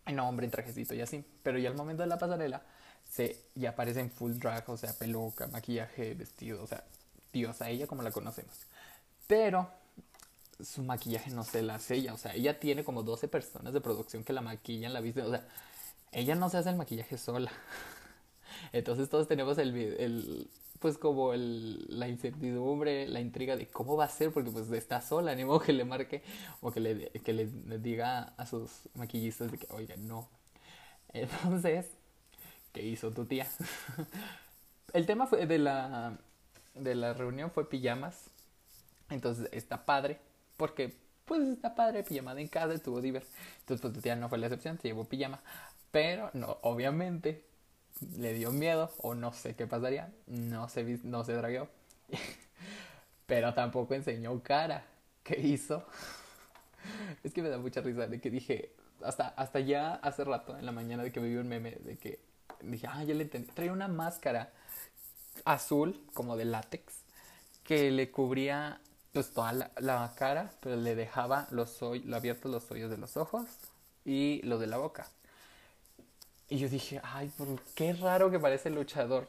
en 0.05 0.19
hombre, 0.19 0.45
en 0.45 0.51
trajecito 0.51 0.93
y 0.93 1.01
así, 1.01 1.25
pero 1.41 1.57
ya 1.57 1.69
al 1.69 1.75
momento 1.75 2.03
de 2.03 2.07
la 2.09 2.19
pasarela, 2.19 2.61
se, 3.09 3.35
ya 3.55 3.71
aparece 3.71 3.99
en 3.99 4.11
full 4.11 4.33
drag, 4.33 4.69
o 4.69 4.77
sea, 4.77 4.93
peluca, 4.93 5.47
maquillaje, 5.47 6.13
vestido, 6.13 6.61
o 6.61 6.67
sea, 6.67 6.83
diosa 7.31 7.69
ella 7.69 7.87
como 7.87 8.01
la 8.03 8.11
conocemos. 8.11 8.55
Pero 9.27 9.69
su 10.63 10.83
maquillaje 10.83 11.31
no 11.31 11.43
se 11.43 11.61
la 11.61 11.75
hace 11.75 11.95
ella, 11.95 12.13
o 12.13 12.17
sea, 12.17 12.35
ella 12.35 12.59
tiene 12.59 12.83
como 12.83 13.03
12 13.03 13.27
personas 13.27 13.73
de 13.73 13.81
producción 13.81 14.23
que 14.23 14.33
la 14.33 14.41
maquillan, 14.41 14.93
la 14.93 15.01
visten, 15.01 15.25
o 15.25 15.31
sea, 15.31 15.47
ella 16.11 16.35
no 16.35 16.49
se 16.49 16.57
hace 16.57 16.69
el 16.69 16.75
maquillaje 16.75 17.17
sola. 17.17 17.51
Entonces 18.73 19.09
todos 19.09 19.27
tenemos 19.27 19.57
el, 19.57 19.75
el 19.75 20.49
pues 20.79 20.97
como 20.97 21.33
el, 21.33 21.85
la 21.89 22.07
incertidumbre, 22.07 23.07
la 23.07 23.21
intriga 23.21 23.55
de 23.55 23.67
cómo 23.67 23.95
va 23.95 24.05
a 24.05 24.09
ser, 24.09 24.31
porque 24.31 24.49
pues 24.49 24.69
está 24.71 24.99
sola, 25.01 25.35
ni 25.35 25.45
modo 25.45 25.59
que 25.59 25.73
le 25.73 25.85
marque 25.85 26.23
o 26.59 26.71
que 26.71 26.79
le, 26.79 27.09
que 27.09 27.33
le 27.33 27.47
diga 27.79 28.33
a 28.37 28.45
sus 28.45 28.89
maquillistas 28.95 29.51
de 29.51 29.59
que, 29.59 29.67
oigan, 29.69 30.07
no. 30.07 30.27
Entonces, 31.13 31.85
¿qué 32.73 32.83
hizo 32.83 33.11
tu 33.11 33.25
tía? 33.25 33.47
el 34.93 35.05
tema 35.05 35.27
fue 35.27 35.45
de 35.45 35.59
la 35.59 36.17
de 36.73 36.95
la 36.95 37.13
reunión 37.13 37.51
fue 37.51 37.69
pijamas. 37.69 38.29
Entonces 39.09 39.49
está 39.51 39.85
padre, 39.85 40.19
porque 40.57 40.95
pues 41.25 41.41
está 41.47 41.75
padre, 41.75 42.03
pijamada 42.03 42.41
en 42.41 42.47
casa, 42.47 42.73
estuvo 42.73 43.01
divertido. 43.01 43.33
Entonces 43.61 43.81
pues 43.81 44.03
tía 44.03 44.15
no 44.15 44.29
fue 44.29 44.37
la 44.37 44.47
excepción, 44.47 44.79
se 44.79 44.89
llevó 44.89 45.05
pijama. 45.05 45.41
Pero 45.91 46.29
no, 46.33 46.57
obviamente 46.61 47.45
le 48.17 48.33
dio 48.33 48.51
miedo 48.51 48.91
o 48.99 49.13
no 49.15 49.33
sé 49.33 49.55
qué 49.55 49.67
pasaría. 49.67 50.11
No 50.27 50.69
se, 50.69 50.99
no 51.03 51.23
se 51.23 51.33
dragueó. 51.33 51.69
pero 53.25 53.53
tampoco 53.53 53.93
enseñó 53.93 54.41
cara. 54.41 54.85
¿Qué 55.23 55.39
hizo? 55.39 55.85
es 57.23 57.33
que 57.33 57.41
me 57.41 57.49
da 57.49 57.57
mucha 57.57 57.81
risa 57.81 58.07
de 58.07 58.19
que 58.19 58.29
dije, 58.29 58.73
hasta, 59.03 59.29
hasta 59.29 59.59
ya 59.59 59.95
hace 59.95 60.23
rato 60.23 60.57
en 60.57 60.65
la 60.65 60.71
mañana 60.71 61.03
de 61.03 61.11
que 61.11 61.19
me 61.19 61.27
vi 61.27 61.35
un 61.35 61.47
meme 61.47 61.71
de 61.71 61.97
que 61.97 62.19
dije, 62.61 62.87
ah, 62.87 63.03
ya 63.03 63.13
le 63.13 63.23
entendí. 63.23 63.49
Traía 63.51 63.71
una 63.71 63.87
máscara 63.87 64.51
azul, 65.45 65.99
como 66.13 66.37
de 66.37 66.45
látex, 66.45 66.93
que 67.63 67.91
le 67.91 68.11
cubría 68.11 68.79
pues 69.13 69.33
toda 69.33 69.51
la, 69.53 70.13
cara, 70.15 70.51
pero 70.61 70.77
le 70.77 70.95
dejaba 70.95 71.47
los 71.51 71.81
lo 71.81 72.15
abiertos 72.15 72.49
los 72.49 72.71
hoyos 72.71 72.89
de 72.89 72.97
los 72.97 73.17
ojos 73.17 73.45
y 74.05 74.41
lo 74.43 74.57
de 74.57 74.67
la 74.67 74.77
boca. 74.77 75.09
Y 76.49 76.57
yo 76.57 76.69
dije, 76.69 77.01
ay, 77.03 77.31
por 77.37 77.61
qué 77.75 77.93
raro 77.93 78.29
que 78.29 78.39
parece 78.39 78.69
luchador. 78.69 79.27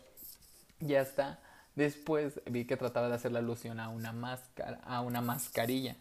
Ya 0.80 1.00
está. 1.00 1.40
Después 1.76 2.40
vi 2.46 2.64
que 2.64 2.76
trataba 2.76 3.08
de 3.08 3.14
hacer 3.14 3.32
la 3.32 3.38
alusión 3.38 3.80
a 3.80 3.88
una 3.88 4.12
máscara, 4.12 4.80
a 4.84 5.00
una 5.00 5.20
mascarilla. 5.20 5.96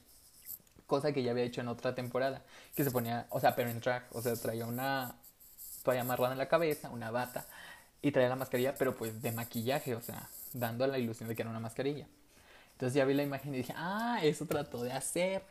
Cosa 0.88 1.13
que 1.13 1.24
ya 1.24 1.31
había 1.31 1.43
hecho 1.43 1.62
en 1.62 1.67
otra 1.67 1.93
temporada. 1.96 2.43
Que 2.75 2.84
se 2.84 2.91
ponía, 2.91 3.27
o 3.29 3.39
sea, 3.39 3.55
pero 3.55 3.70
en 3.70 3.79
drag. 3.79 4.08
O 4.12 4.22
sea, 4.22 4.36
traía 4.36 4.65
una 4.65 5.15
toalla 5.84 6.01
amarrada 6.01 6.34
en 6.34 6.39
la 6.39 6.48
cabeza, 6.48 6.89
una 6.89 7.12
bata 7.12 7.46
y 8.01 8.12
traía 8.12 8.29
la 8.29 8.36
mascarilla, 8.36 8.75
pero 8.75 8.96
pues 8.96 9.22
de 9.22 9.31
maquillaje, 9.31 9.96
o 9.96 10.01
sea, 10.01 10.29
dando 10.53 10.88
la 10.88 10.98
ilusión 10.98 11.29
de 11.29 11.36
que 11.36 11.41
era 11.41 11.51
una 11.51 11.60
mascarilla. 11.60 12.08
Entonces 12.74 12.96
ya 12.96 13.05
vi 13.05 13.13
la 13.13 13.24
imagen 13.24 13.53
y 13.53 13.58
dije, 13.58 13.74
ah, 13.77 14.20
eso 14.24 14.46
trató 14.48 14.84
de 14.84 14.91
hacer. 14.91 15.43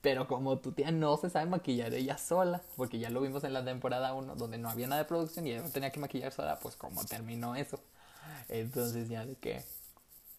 Pero 0.00 0.28
como 0.28 0.58
tu 0.58 0.72
tía 0.72 0.90
no 0.90 1.16
se 1.16 1.30
sabe 1.30 1.46
maquillar 1.46 1.94
ella 1.94 2.18
sola, 2.18 2.60
porque 2.76 2.98
ya 2.98 3.10
lo 3.10 3.20
vimos 3.20 3.44
en 3.44 3.52
la 3.52 3.64
temporada 3.64 4.12
1, 4.12 4.36
donde 4.36 4.58
no 4.58 4.68
había 4.68 4.86
nada 4.86 5.02
de 5.02 5.08
producción 5.08 5.46
y 5.46 5.52
ella 5.52 5.62
no 5.62 5.70
tenía 5.70 5.90
que 5.90 6.00
maquillar 6.00 6.32
sola, 6.32 6.58
pues 6.60 6.76
como 6.76 7.04
terminó 7.04 7.56
eso. 7.56 7.80
Entonces 8.48 9.08
ya 9.08 9.24
de 9.24 9.36
que, 9.36 9.64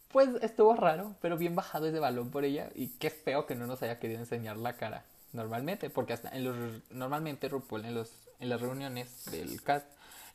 pues 0.10 0.30
estuvo 0.42 0.76
raro, 0.76 1.16
pero 1.22 1.38
bien 1.38 1.56
bajado 1.56 1.88
ese 1.88 2.00
balón 2.00 2.30
por 2.30 2.46
ella 2.46 2.70
y 2.76 2.90
qué 2.90 3.10
feo 3.10 3.46
que 3.46 3.56
no 3.56 3.66
nos 3.66 3.82
haya 3.82 4.00
querido 4.00 4.20
enseñar 4.20 4.58
la 4.58 4.78
cara 4.78 5.06
normalmente, 5.34 5.90
porque 5.90 6.14
hasta 6.14 6.30
en 6.30 6.44
los, 6.44 6.82
normalmente 6.92 7.50
RuPaul 7.50 7.86
en, 7.86 7.96
los, 7.96 8.12
en 8.40 8.50
las 8.50 8.62
reuniones 8.62 8.75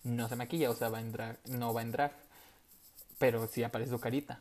no 0.05 0.29
se 0.29 0.37
maquilla, 0.37 0.71
o 0.71 0.75
sea, 0.75 0.89
va 0.89 1.01
en 1.01 1.13
drag, 1.13 1.39
no 1.47 1.75
va 1.75 1.83
en 1.83 1.93
drag, 1.93 2.13
pero 3.19 3.47
si 3.47 3.63
aparece 3.63 3.91
su 3.91 4.01
carita. 4.01 4.41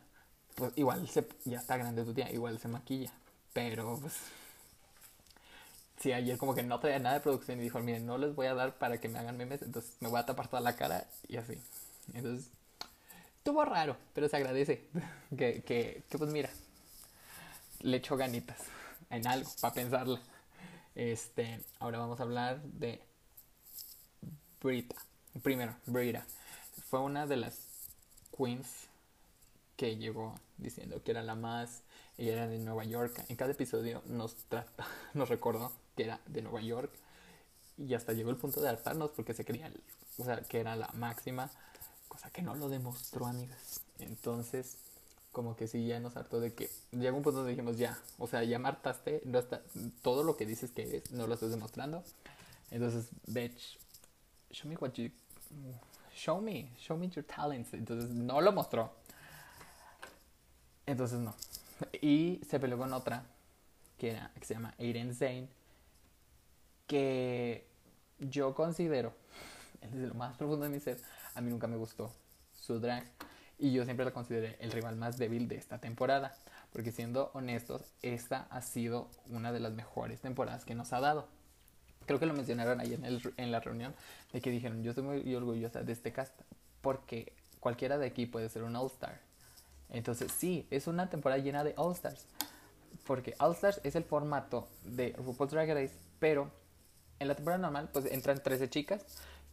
Pues 0.55 0.73
igual 0.75 1.07
se, 1.09 1.27
ya 1.45 1.59
está 1.59 1.77
grande 1.77 2.03
tu 2.03 2.13
tía, 2.13 2.31
igual 2.31 2.59
se 2.59 2.67
maquilla, 2.67 3.11
pero 3.53 3.97
pues 3.99 4.13
sí, 5.99 6.11
ayer 6.13 6.37
como 6.37 6.55
que 6.55 6.63
no 6.63 6.79
traía 6.79 6.99
nada 6.99 7.15
de 7.15 7.21
producción 7.21 7.59
y 7.59 7.63
dijo, 7.63 7.79
miren, 7.79 8.05
no 8.05 8.17
les 8.17 8.35
voy 8.35 8.47
a 8.47 8.53
dar 8.53 8.77
para 8.77 8.99
que 8.99 9.09
me 9.09 9.19
hagan 9.19 9.37
memes, 9.37 9.61
entonces 9.61 9.95
me 9.99 10.07
voy 10.07 10.19
a 10.19 10.25
tapar 10.25 10.47
toda 10.47 10.61
la 10.61 10.75
cara 10.75 11.05
y 11.27 11.37
así. 11.37 11.57
Entonces, 12.13 12.49
estuvo 13.37 13.65
raro, 13.65 13.97
pero 14.13 14.29
se 14.29 14.37
agradece 14.37 14.87
que, 15.37 15.63
que, 15.63 16.03
que 16.09 16.17
pues 16.17 16.31
mira, 16.31 16.49
le 17.81 17.97
echó 17.97 18.17
ganitas 18.17 18.59
en 19.09 19.27
algo 19.27 19.49
para 19.61 19.73
pensarla. 19.73 20.19
Este, 20.95 21.61
ahora 21.79 21.99
vamos 21.99 22.19
a 22.19 22.23
hablar 22.23 22.61
de 22.63 23.01
Brita. 24.61 24.95
Primero, 25.43 25.75
Brita. 25.85 26.25
Fue 26.89 26.99
una 26.99 27.27
de 27.27 27.37
las 27.37 27.59
queens 28.35 28.87
que 29.77 29.95
llegó 29.95 30.35
diciendo 30.57 31.01
que 31.03 31.11
era 31.11 31.21
la 31.21 31.35
más. 31.35 31.83
Ella 32.17 32.33
era 32.33 32.47
de 32.47 32.57
Nueva 32.57 32.83
York. 32.83 33.23
En 33.29 33.35
cada 33.35 33.51
episodio 33.51 34.01
nos, 34.07 34.35
nos 35.13 35.29
recordó 35.29 35.71
que 35.95 36.03
era 36.03 36.19
de 36.27 36.41
Nueva 36.41 36.61
York. 36.61 36.91
Y 37.77 37.93
hasta 37.93 38.13
llegó 38.13 38.31
el 38.31 38.37
punto 38.37 38.59
de 38.59 38.69
hartarnos 38.69 39.11
porque 39.11 39.33
se 39.33 39.45
creía, 39.45 39.71
o 40.17 40.25
sea, 40.25 40.41
que 40.41 40.59
era 40.59 40.75
la 40.75 40.89
máxima. 40.93 41.49
Cosa 42.09 42.29
que 42.31 42.41
no 42.41 42.55
lo 42.55 42.67
demostró, 42.67 43.27
amigas. 43.27 43.81
Entonces, 43.99 44.77
como 45.31 45.55
que 45.55 45.67
sí, 45.67 45.85
ya 45.87 45.99
nos 45.99 46.17
hartó 46.17 46.39
de 46.39 46.53
que 46.53 46.69
llegó 46.91 47.15
un 47.15 47.23
punto 47.23 47.37
donde 47.37 47.51
dijimos 47.51 47.77
ya, 47.77 47.97
o 48.17 48.27
sea, 48.27 48.43
ya 48.43 48.59
martaste, 48.59 49.21
no 49.25 49.39
está, 49.39 49.61
todo 50.01 50.23
lo 50.23 50.35
que 50.35 50.45
dices 50.45 50.71
que 50.71 50.81
eres, 50.83 51.11
no 51.11 51.27
lo 51.27 51.35
estás 51.35 51.51
demostrando. 51.51 52.03
Entonces, 52.71 53.09
bitch, 53.27 53.77
show 54.51 54.69
me 54.69 54.75
what 54.75 54.93
you, 54.93 55.09
show 56.13 56.39
me, 56.41 56.71
show 56.77 56.97
me 56.97 57.09
your 57.09 57.25
talents. 57.25 57.73
Entonces, 57.73 58.09
no 58.09 58.41
lo 58.41 58.51
mostró. 58.51 58.91
Entonces, 60.85 61.19
no. 61.19 61.35
Y 62.01 62.41
se 62.47 62.59
peleó 62.59 62.77
con 62.77 62.91
otra, 62.93 63.23
que, 63.97 64.19
se 64.41 64.53
llama 64.53 64.73
Aiden 64.79 65.13
Zane, 65.13 65.47
que 66.87 67.67
yo 68.19 68.53
considero, 68.55 69.13
desde 69.81 70.07
lo 70.07 70.15
más 70.15 70.35
profundo 70.37 70.65
de 70.65 70.69
mi 70.71 70.79
ser, 70.79 70.99
a 71.35 71.41
mí 71.41 71.49
nunca 71.49 71.67
me 71.67 71.77
gustó 71.77 72.11
su 72.53 72.79
drag 72.79 73.05
y 73.57 73.71
yo 73.71 73.83
siempre 73.83 74.05
la 74.05 74.11
consideré 74.11 74.57
el 74.59 74.71
rival 74.71 74.95
más 74.95 75.17
débil 75.17 75.47
de 75.47 75.55
esta 75.55 75.79
temporada. 75.79 76.35
Porque 76.71 76.91
siendo 76.91 77.31
honestos, 77.33 77.93
esta 78.01 78.47
ha 78.51 78.61
sido 78.61 79.09
una 79.27 79.51
de 79.51 79.59
las 79.59 79.73
mejores 79.73 80.21
temporadas 80.21 80.65
que 80.65 80.75
nos 80.75 80.93
ha 80.93 80.99
dado. 80.99 81.27
Creo 82.09 82.19
que 82.19 82.25
lo 82.25 82.33
mencionaron 82.33 82.79
ahí 82.79 82.95
en, 82.95 83.05
el, 83.05 83.21
en 83.37 83.51
la 83.51 83.59
reunión, 83.59 83.93
de 84.33 84.41
que 84.41 84.49
dijeron, 84.49 84.81
yo 84.81 84.89
estoy 84.89 85.03
muy 85.03 85.35
orgullosa 85.35 85.83
de 85.83 85.93
este 85.93 86.11
cast, 86.11 86.33
porque 86.81 87.33
cualquiera 87.59 87.99
de 87.99 88.07
aquí 88.07 88.25
puede 88.25 88.49
ser 88.49 88.63
un 88.63 88.75
All-Star. 88.75 89.19
Entonces 89.91 90.31
sí, 90.35 90.65
es 90.71 90.87
una 90.87 91.07
temporada 91.11 91.39
llena 91.39 91.63
de 91.63 91.75
All-Stars. 91.77 92.25
Porque 93.05 93.35
All-Stars 93.37 93.81
es 93.83 93.95
el 93.95 94.05
formato 94.05 94.67
de 94.85 95.13
RuPaul's 95.19 95.51
Drag 95.51 95.69
Race, 95.69 95.93
pero 96.17 96.49
en 97.19 97.27
la 97.27 97.35
temporada 97.35 97.61
normal 97.61 97.89
pues 97.93 98.05
entran 98.05 98.41
13 98.41 98.71
chicas 98.71 99.05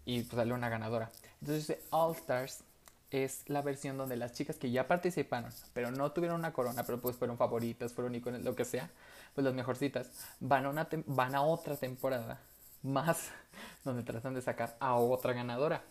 y 0.06 0.22
pues 0.22 0.36
sale 0.36 0.54
una 0.54 0.70
ganadora. 0.70 1.12
Entonces 1.42 1.76
All-Stars 1.90 2.64
es 3.10 3.48
la 3.48 3.62
versión 3.62 3.96
donde 3.96 4.16
las 4.16 4.32
chicas 4.32 4.56
que 4.56 4.70
ya 4.70 4.88
participaron, 4.88 5.52
pero 5.72 5.90
no 5.90 6.10
tuvieron 6.12 6.38
una 6.38 6.52
corona, 6.52 6.84
pero 6.84 7.00
pues 7.00 7.16
fueron 7.16 7.36
favoritas, 7.36 7.92
fueron 7.92 8.14
iconos, 8.14 8.42
lo 8.42 8.54
que 8.56 8.64
sea, 8.64 8.90
pues 9.34 9.44
las 9.44 9.54
mejorcitas, 9.54 10.10
van 10.40 10.66
a, 10.66 10.70
una 10.70 10.88
van 11.06 11.34
a 11.34 11.42
otra 11.42 11.76
temporada 11.76 12.40
más 12.82 13.30
donde 13.84 14.02
tratan 14.02 14.34
de 14.34 14.42
sacar 14.42 14.76
a 14.80 14.96
otra 14.96 15.32
ganadora. 15.32 15.82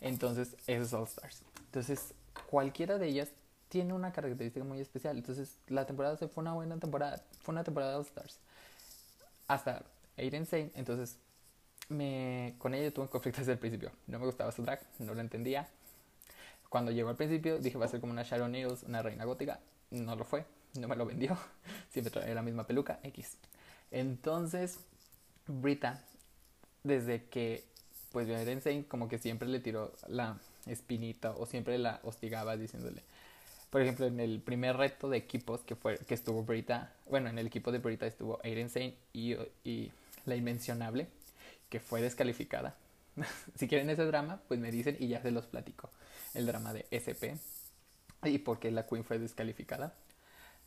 Entonces, 0.00 0.56
eso 0.66 0.82
es 0.82 0.92
All 0.92 1.04
Stars. 1.04 1.42
Entonces, 1.66 2.14
cualquiera 2.50 2.98
de 2.98 3.06
ellas 3.08 3.30
tiene 3.68 3.94
una 3.94 4.12
característica 4.12 4.64
muy 4.64 4.80
especial. 4.80 5.16
Entonces, 5.16 5.56
la 5.68 5.86
temporada 5.86 6.16
se 6.16 6.28
fue 6.28 6.42
una 6.42 6.52
buena 6.52 6.76
temporada, 6.78 7.22
fue 7.40 7.52
una 7.52 7.64
temporada 7.64 7.92
de 7.92 7.98
All 7.98 8.04
Stars. 8.04 8.38
Hasta 9.46 9.82
Aiden 10.16 10.46
Sane, 10.46 10.70
entonces 10.74 11.16
me, 11.88 12.54
con 12.58 12.74
ella 12.74 12.92
tuve 12.92 13.04
un 13.04 13.08
conflicto 13.08 13.40
desde 13.40 13.52
el 13.52 13.58
principio. 13.58 13.92
No 14.06 14.18
me 14.18 14.26
gustaba 14.26 14.52
su 14.52 14.62
drag, 14.62 14.80
no 14.98 15.14
lo 15.14 15.20
entendía 15.20 15.68
cuando 16.68 16.90
llegó 16.90 17.08
al 17.08 17.16
principio 17.16 17.58
dije 17.58 17.78
va 17.78 17.86
a 17.86 17.88
ser 17.88 18.00
como 18.00 18.12
una 18.12 18.22
Sharon 18.22 18.52
Needles, 18.52 18.82
una 18.84 19.02
reina 19.02 19.24
gótica. 19.24 19.60
No 19.90 20.16
lo 20.16 20.24
fue, 20.24 20.44
no 20.78 20.88
me 20.88 20.96
lo 20.96 21.06
vendió. 21.06 21.38
Siempre 21.90 22.10
traía 22.10 22.34
la 22.34 22.42
misma 22.42 22.66
peluca, 22.66 23.00
X. 23.02 23.36
Entonces, 23.90 24.78
Brita, 25.46 26.02
desde 26.82 27.24
que 27.24 27.64
pues 28.14 28.28
Insane 28.28 28.84
como 28.86 29.08
que 29.08 29.18
siempre 29.18 29.48
le 29.48 29.58
tiró 29.58 29.92
la 30.06 30.38
espinita 30.66 31.32
o 31.32 31.46
siempre 31.46 31.78
la 31.78 32.00
hostigaba 32.04 32.56
diciéndole. 32.56 33.02
Por 33.70 33.82
ejemplo, 33.82 34.06
en 34.06 34.20
el 34.20 34.40
primer 34.40 34.76
reto 34.76 35.08
de 35.08 35.16
equipos 35.16 35.62
que 35.62 35.74
fue 35.74 35.98
que 35.98 36.14
estuvo 36.14 36.44
Brita, 36.44 36.92
bueno, 37.10 37.28
en 37.28 37.38
el 37.40 37.48
equipo 37.48 37.72
de 37.72 37.78
Brita 37.78 38.06
estuvo 38.06 38.38
Aiden 38.44 38.70
Sane 38.70 38.94
y, 39.12 39.34
y 39.64 39.90
la 40.26 40.36
inmencionable, 40.36 41.08
que 41.68 41.80
fue 41.80 42.00
descalificada. 42.00 42.76
si 43.56 43.68
quieren 43.68 43.90
ese 43.90 44.04
drama, 44.04 44.40
pues 44.48 44.60
me 44.60 44.70
dicen 44.70 44.96
y 44.98 45.08
ya 45.08 45.22
se 45.22 45.30
los 45.30 45.46
platico 45.46 45.90
el 46.34 46.46
drama 46.46 46.72
de 46.72 46.86
SP 46.90 47.38
y 48.24 48.38
por 48.38 48.58
qué 48.58 48.70
la 48.70 48.86
Queen 48.86 49.04
fue 49.04 49.18
descalificada. 49.18 49.94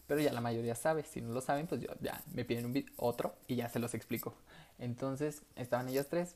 Pero 0.07 0.21
ya 0.21 0.31
la 0.31 0.39
mayoría 0.41 0.75
sabe, 0.75 1.03
si 1.03 1.21
no 1.21 1.33
lo 1.33 1.41
saben, 1.41 1.67
pues 1.67 1.81
yo, 1.81 1.89
ya 1.99 2.21
me 2.33 2.45
piden 2.45 2.85
otro 2.95 3.35
y 3.47 3.55
ya 3.55 3.69
se 3.69 3.79
los 3.79 3.93
explico. 3.93 4.33
Entonces 4.79 5.41
estaban 5.55 5.89
ellas 5.89 6.07
tres, 6.09 6.35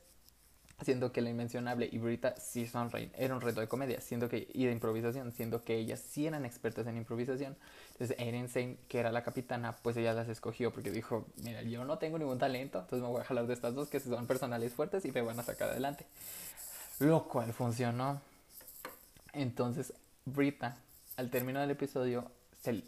siendo 0.83 1.11
que 1.11 1.21
la 1.21 1.29
inmencionable 1.29 1.87
y 1.91 1.97
Brita 1.97 2.35
sí 2.37 2.67
son 2.67 2.91
rey, 2.91 3.11
era 3.15 3.35
un 3.35 3.41
reto 3.41 3.61
de 3.61 3.67
comedia, 3.67 4.01
siendo 4.01 4.29
que, 4.29 4.47
y 4.53 4.65
de 4.65 4.71
improvisación, 4.71 5.31
siendo 5.31 5.63
que 5.63 5.75
ellas 5.75 5.99
sí 5.99 6.27
eran 6.27 6.45
expertas 6.45 6.87
en 6.87 6.97
improvisación. 6.97 7.55
Entonces 7.91 8.15
Erin 8.19 8.49
Sane, 8.49 8.77
que 8.87 8.99
era 8.99 9.11
la 9.11 9.23
capitana, 9.23 9.75
pues 9.77 9.97
ella 9.97 10.13
las 10.13 10.27
escogió 10.27 10.71
porque 10.71 10.91
dijo, 10.91 11.25
mira, 11.43 11.61
yo 11.61 11.85
no 11.85 11.97
tengo 11.97 12.17
ningún 12.17 12.39
talento, 12.39 12.79
entonces 12.79 13.01
me 13.03 13.07
voy 13.07 13.21
a 13.21 13.25
jalar 13.25 13.47
de 13.47 13.53
estas 13.53 13.75
dos 13.75 13.89
que 13.89 13.99
son 13.99 14.25
personales 14.27 14.73
fuertes 14.73 15.05
y 15.05 15.11
me 15.11 15.21
van 15.21 15.39
a 15.39 15.43
sacar 15.43 15.69
adelante. 15.69 16.05
Lo 16.99 17.27
cual 17.27 17.53
funcionó. 17.53 18.21
Entonces, 19.33 19.93
Brita, 20.25 20.77
al 21.17 21.29
término 21.29 21.59
del 21.59 21.71
episodio, 21.71 22.31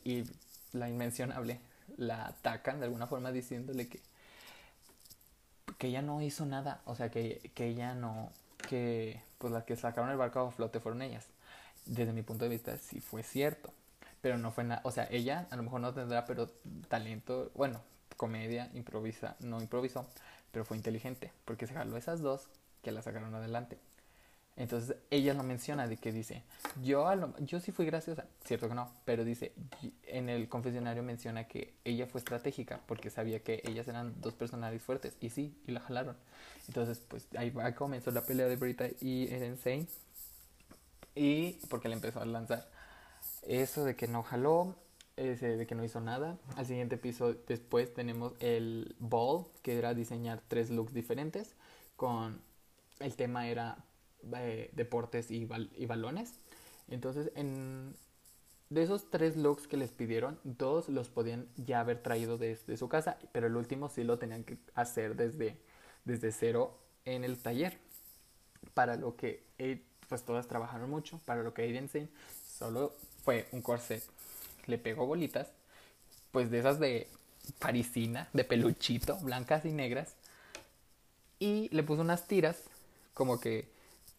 y 0.03 0.23
la 0.71 0.89
inmencionable 0.89 1.59
la 1.97 2.27
atacan 2.27 2.79
de 2.79 2.85
alguna 2.85 3.07
forma 3.07 3.31
diciéndole 3.31 3.87
que, 3.87 3.99
que 5.83 5.89
ella 5.89 6.01
no 6.01 6.21
hizo 6.21 6.45
nada, 6.45 6.79
o 6.85 6.95
sea, 6.95 7.11
que, 7.11 7.51
que 7.55 7.67
ella 7.67 7.93
no, 7.93 8.31
que 8.69 9.21
pues 9.37 9.51
las 9.51 9.65
que 9.65 9.75
sacaron 9.75 10.09
el 10.11 10.15
barco 10.15 10.39
a 10.39 10.49
flote 10.49 10.79
fueron 10.79 11.01
ellas. 11.01 11.27
Desde 11.85 12.13
mi 12.13 12.21
punto 12.21 12.45
de 12.45 12.51
vista, 12.51 12.77
sí 12.77 13.01
fue 13.01 13.21
cierto, 13.21 13.73
pero 14.21 14.37
no 14.37 14.53
fue 14.53 14.63
nada, 14.63 14.79
o 14.85 14.91
sea, 14.91 15.09
ella 15.11 15.45
a 15.51 15.57
lo 15.57 15.63
mejor 15.63 15.81
no 15.81 15.93
tendrá, 15.93 16.23
pero 16.23 16.49
talento, 16.87 17.51
bueno, 17.53 17.81
comedia, 18.15 18.71
improvisa, 18.73 19.35
no 19.41 19.59
improvisó, 19.59 20.07
pero 20.53 20.63
fue 20.63 20.77
inteligente, 20.77 21.33
porque 21.43 21.67
se 21.67 21.73
jaló 21.73 21.97
esas 21.97 22.21
dos 22.21 22.47
que 22.81 22.93
la 22.93 23.01
sacaron 23.01 23.35
adelante. 23.35 23.77
Entonces 24.55 24.95
ella 25.09 25.33
lo 25.33 25.41
menciona 25.41 25.87
de 25.87 25.97
que 25.97 26.11
dice, 26.11 26.43
yo, 26.83 27.07
yo 27.39 27.59
sí 27.59 27.71
fui 27.71 27.87
graciosa, 27.87 28.25
cierto 28.45 28.69
que 28.69 28.75
no, 28.75 28.91
pero 29.03 29.23
dice, 29.23 29.51
en 30.03 30.29
el 30.29 30.47
confesionario 30.47 31.01
menciona 31.01 31.47
que 31.47 31.73
ella 31.83 32.05
fue 32.05 32.19
estratégica 32.19 32.79
porque 32.85 33.09
sabía 33.09 33.39
que 33.39 33.63
ellas 33.65 33.87
eran 33.87 34.13
dos 34.21 34.35
personajes 34.35 34.81
fuertes 34.83 35.17
y 35.19 35.31
sí, 35.31 35.57
y 35.65 35.71
la 35.71 35.79
jalaron. 35.79 36.15
Entonces 36.67 36.99
pues 36.99 37.27
ahí 37.35 37.51
comenzó 37.75 38.11
la 38.11 38.21
pelea 38.21 38.47
de 38.47 38.55
Brita 38.55 38.87
y 39.01 39.33
Insane 39.33 39.87
y 41.15 41.53
porque 41.69 41.87
le 41.89 41.95
empezó 41.95 42.21
a 42.21 42.25
lanzar 42.25 42.69
eso 43.47 43.83
de 43.85 43.95
que 43.95 44.07
no 44.07 44.21
jaló, 44.21 44.75
ese 45.15 45.57
de 45.57 45.67
que 45.67 45.75
no 45.75 45.83
hizo 45.83 45.99
nda 45.99 46.37
Al 46.55 46.65
siguiente 46.65 46.97
piso 46.97 47.33
después 47.47 47.93
tenemos 47.93 48.33
el 48.39 48.95
ball, 48.99 49.45
que 49.61 49.77
era 49.77 49.93
diseñar 49.93 50.41
tres 50.47 50.69
looks 50.69 50.93
diferentes 50.93 51.55
con 51.95 52.41
el 52.99 53.15
tema 53.15 53.47
era 53.47 53.77
eh, 54.37 54.69
deportes 54.73 55.31
y, 55.31 55.45
balones. 55.45 56.33
Entonces, 56.87 57.31
en, 57.35 57.95
de 58.69 58.83
esos 58.83 59.09
tres 59.09 59.37
looks 59.37 59.67
que 59.67 59.77
les 59.77 59.91
pidieron, 59.91 60.39
dos 60.43 60.89
los 60.89 61.09
podían 61.09 61.47
ya 61.57 61.79
haber 61.79 62.01
traído 62.01 62.37
desde 62.37 62.77
su 62.77 62.89
casa, 62.89 63.17
pero 63.31 63.47
el 63.47 63.55
último 63.55 63.89
sí 63.89 64.03
lo 64.03 64.19
tenían 64.19 64.43
que 64.43 64.57
hacer 64.75 65.15
desde, 65.15 65.57
desde 66.05 66.31
cero 66.31 66.77
en 67.05 67.23
el 67.23 67.37
taller. 67.37 67.77
Para 68.73 68.95
lo 68.95 69.15
que 69.15 69.43
pues 70.07 70.23
todas 70.23 70.47
trabajaron 70.47 70.89
mucho, 70.89 71.19
para 71.25 71.43
lo 71.43 71.53
que 71.53 71.63
Aiden 71.63 71.89
solo 72.47 72.93
fue 73.23 73.47
un 73.51 73.61
corset. 73.61 74.03
Le 74.67 74.77
pegó 74.77 75.05
bolitas, 75.05 75.47
pues 76.31 76.51
de 76.51 76.59
esas 76.59 76.79
de 76.79 77.07
parisina, 77.59 78.29
de 78.33 78.43
peluchito, 78.43 79.17
blancas 79.21 79.65
y 79.65 79.71
negras. 79.71 80.15
Y 81.39 81.69
le 81.75 81.83
puso 81.83 82.01
unas 82.01 82.27
tiras, 82.27 82.63
como 83.13 83.39
que 83.39 83.67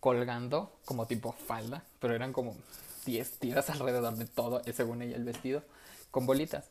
colgando 0.04 0.70
como 0.84 1.06
tipo 1.06 1.32
falda, 1.32 1.82
pero 1.98 2.14
eran 2.14 2.34
como 2.34 2.54
10 3.06 3.38
tiras 3.38 3.70
alrededor 3.70 4.14
de 4.16 4.26
todo, 4.26 4.62
según 4.70 5.00
ella 5.00 5.16
el 5.16 5.24
vestido, 5.24 5.62
con 6.10 6.26
bolitas. 6.26 6.68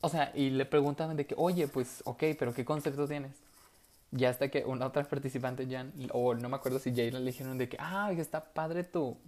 O 0.00 0.08
sea, 0.08 0.32
y 0.34 0.48
le 0.48 0.64
preguntaban 0.64 1.18
de 1.18 1.26
que, 1.26 1.34
oye, 1.36 1.68
pues, 1.68 2.00
ok, 2.06 2.24
pero 2.38 2.54
¿qué 2.54 2.64
concepto 2.64 3.06
tienes? 3.06 3.32
Ya 4.12 4.30
hasta 4.30 4.48
que 4.48 4.64
una 4.64 4.86
otra 4.86 5.04
participante, 5.04 5.66
Jan, 5.70 5.92
o 6.14 6.34
no 6.34 6.48
me 6.48 6.56
acuerdo 6.56 6.78
si 6.78 6.94
Jayla 6.94 7.20
le 7.20 7.32
dijeron 7.32 7.58
de 7.58 7.68
que, 7.68 7.76
ah, 7.78 8.10
está 8.12 8.44
padre 8.54 8.82
tu, 8.82 9.18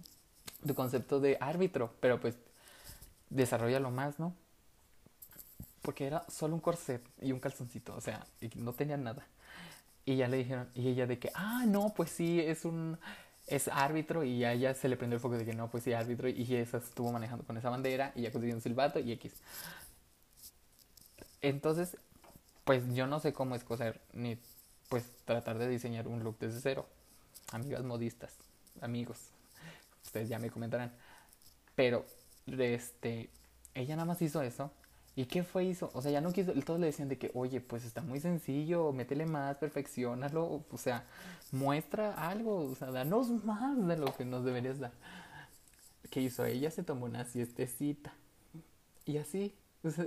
tu 0.65 0.73
concepto 0.73 1.19
de 1.19 1.37
árbitro, 1.39 1.93
pero 1.99 2.19
pues, 2.19 2.33
desarrollalo 3.29 3.91
más, 3.91 4.17
¿no? 4.17 4.33
Porque 5.83 6.07
era 6.07 6.25
solo 6.27 6.55
un 6.55 6.59
corset 6.59 7.03
y 7.21 7.33
un 7.33 7.39
calzoncito, 7.39 7.95
o 7.95 8.01
sea, 8.01 8.25
y 8.41 8.49
no 8.55 8.73
tenía 8.73 8.97
nada. 8.97 9.27
Y 10.05 10.17
ya 10.17 10.27
le 10.27 10.37
dijeron, 10.37 10.69
y 10.75 10.89
ella 10.89 11.07
de 11.07 11.17
que, 11.19 11.31
ah, 11.33 11.63
no, 11.65 11.93
pues 11.95 12.09
sí, 12.09 12.39
es 12.39 12.65
un, 12.65 12.99
es 13.47 13.67
árbitro, 13.69 14.23
y 14.23 14.43
a 14.43 14.51
ella 14.51 14.73
se 14.73 14.89
le 14.89 14.97
prendió 14.97 15.15
el 15.15 15.21
foco 15.21 15.37
de 15.37 15.45
que 15.45 15.53
no, 15.53 15.69
pues 15.69 15.83
sí, 15.83 15.93
árbitro, 15.93 16.27
y 16.27 16.41
ella 16.41 16.77
estuvo 16.77 17.11
manejando 17.11 17.45
con 17.45 17.57
esa 17.57 17.69
bandera, 17.69 18.11
y 18.15 18.23
ya 18.23 18.31
consiguió 18.31 18.55
un 18.55 18.61
silbato, 18.61 18.99
y 18.99 19.13
X. 19.13 19.33
Entonces, 21.41 21.97
pues 22.65 22.83
yo 22.93 23.07
no 23.07 23.19
sé 23.19 23.33
cómo 23.33 23.55
escoger, 23.55 24.01
ni 24.13 24.37
pues 24.89 25.05
tratar 25.25 25.57
de 25.57 25.67
diseñar 25.67 26.07
un 26.07 26.23
look 26.23 26.37
desde 26.39 26.59
cero. 26.61 26.87
Amigas 27.51 27.83
modistas, 27.83 28.35
amigos, 28.81 29.29
ustedes 30.03 30.29
ya 30.29 30.39
me 30.39 30.49
comentarán. 30.49 30.91
Pero, 31.75 32.05
este, 32.45 33.29
ella 33.73 33.95
nada 33.95 34.05
más 34.05 34.21
hizo 34.21 34.41
eso 34.41 34.71
¿Y 35.15 35.25
qué 35.25 35.43
fue 35.43 35.69
eso? 35.69 35.91
O 35.93 36.01
sea, 36.01 36.11
ya 36.11 36.21
no 36.21 36.33
quiso, 36.33 36.53
todos 36.65 36.79
le 36.79 36.87
decían 36.87 37.09
de 37.09 37.17
que, 37.17 37.31
oye, 37.35 37.61
pues 37.61 37.85
está 37.85 38.01
muy 38.01 38.19
sencillo, 38.19 38.91
métele 38.93 39.25
más, 39.25 39.57
perfeccionalo, 39.57 40.65
o 40.71 40.77
sea, 40.77 41.05
muestra 41.51 42.29
algo, 42.29 42.71
o 42.71 42.75
sea, 42.75 42.89
danos 42.91 43.29
más 43.43 43.87
de 43.87 43.97
lo 43.97 44.15
que 44.15 44.25
nos 44.25 44.43
deberías 44.43 44.79
dar. 44.79 44.91
¿qué 46.13 46.21
hizo? 46.21 46.45
Ella 46.45 46.69
se 46.69 46.83
tomó 46.83 47.05
una 47.05 47.25
siestecita. 47.25 48.13
Y 49.05 49.17
así, 49.17 49.55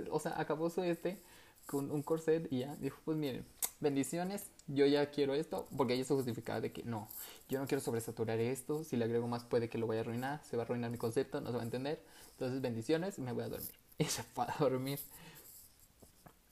o 0.09 0.19
sea, 0.21 0.39
acabó 0.39 0.69
su 0.69 0.81
este 0.81 1.21
con 1.65 1.91
un 1.91 2.01
corset 2.01 2.47
y 2.49 2.59
ya 2.59 2.75
dijo, 2.77 2.97
pues 3.03 3.17
miren, 3.17 3.45
bendiciones, 3.81 4.49
yo 4.67 4.85
ya 4.85 5.11
quiero 5.11 5.33
esto, 5.33 5.67
porque 5.75 5.95
ella 5.95 6.05
se 6.05 6.13
justificaba 6.13 6.61
de 6.61 6.71
que 6.71 6.83
no, 6.83 7.09
yo 7.49 7.59
no 7.59 7.67
quiero 7.67 7.81
sobresaturar 7.81 8.39
esto, 8.39 8.85
si 8.85 8.95
le 8.95 9.03
agrego 9.03 9.27
más 9.27 9.43
puede 9.43 9.67
que 9.67 9.77
lo 9.77 9.85
vaya 9.85 9.99
a 9.99 10.03
arruinar, 10.03 10.41
se 10.45 10.55
va 10.55 10.63
a 10.63 10.65
arruinar 10.65 10.91
mi 10.91 10.97
concepto, 10.97 11.41
no 11.41 11.49
se 11.49 11.57
va 11.57 11.61
a 11.61 11.65
entender, 11.65 12.01
entonces 12.31 12.61
bendiciones, 12.61 13.19
me 13.19 13.33
voy 13.33 13.43
a 13.43 13.49
dormir. 13.49 13.86
Y 13.97 14.05
se 14.05 14.23
fue 14.23 14.45
a 14.45 14.55
dormir. 14.59 14.99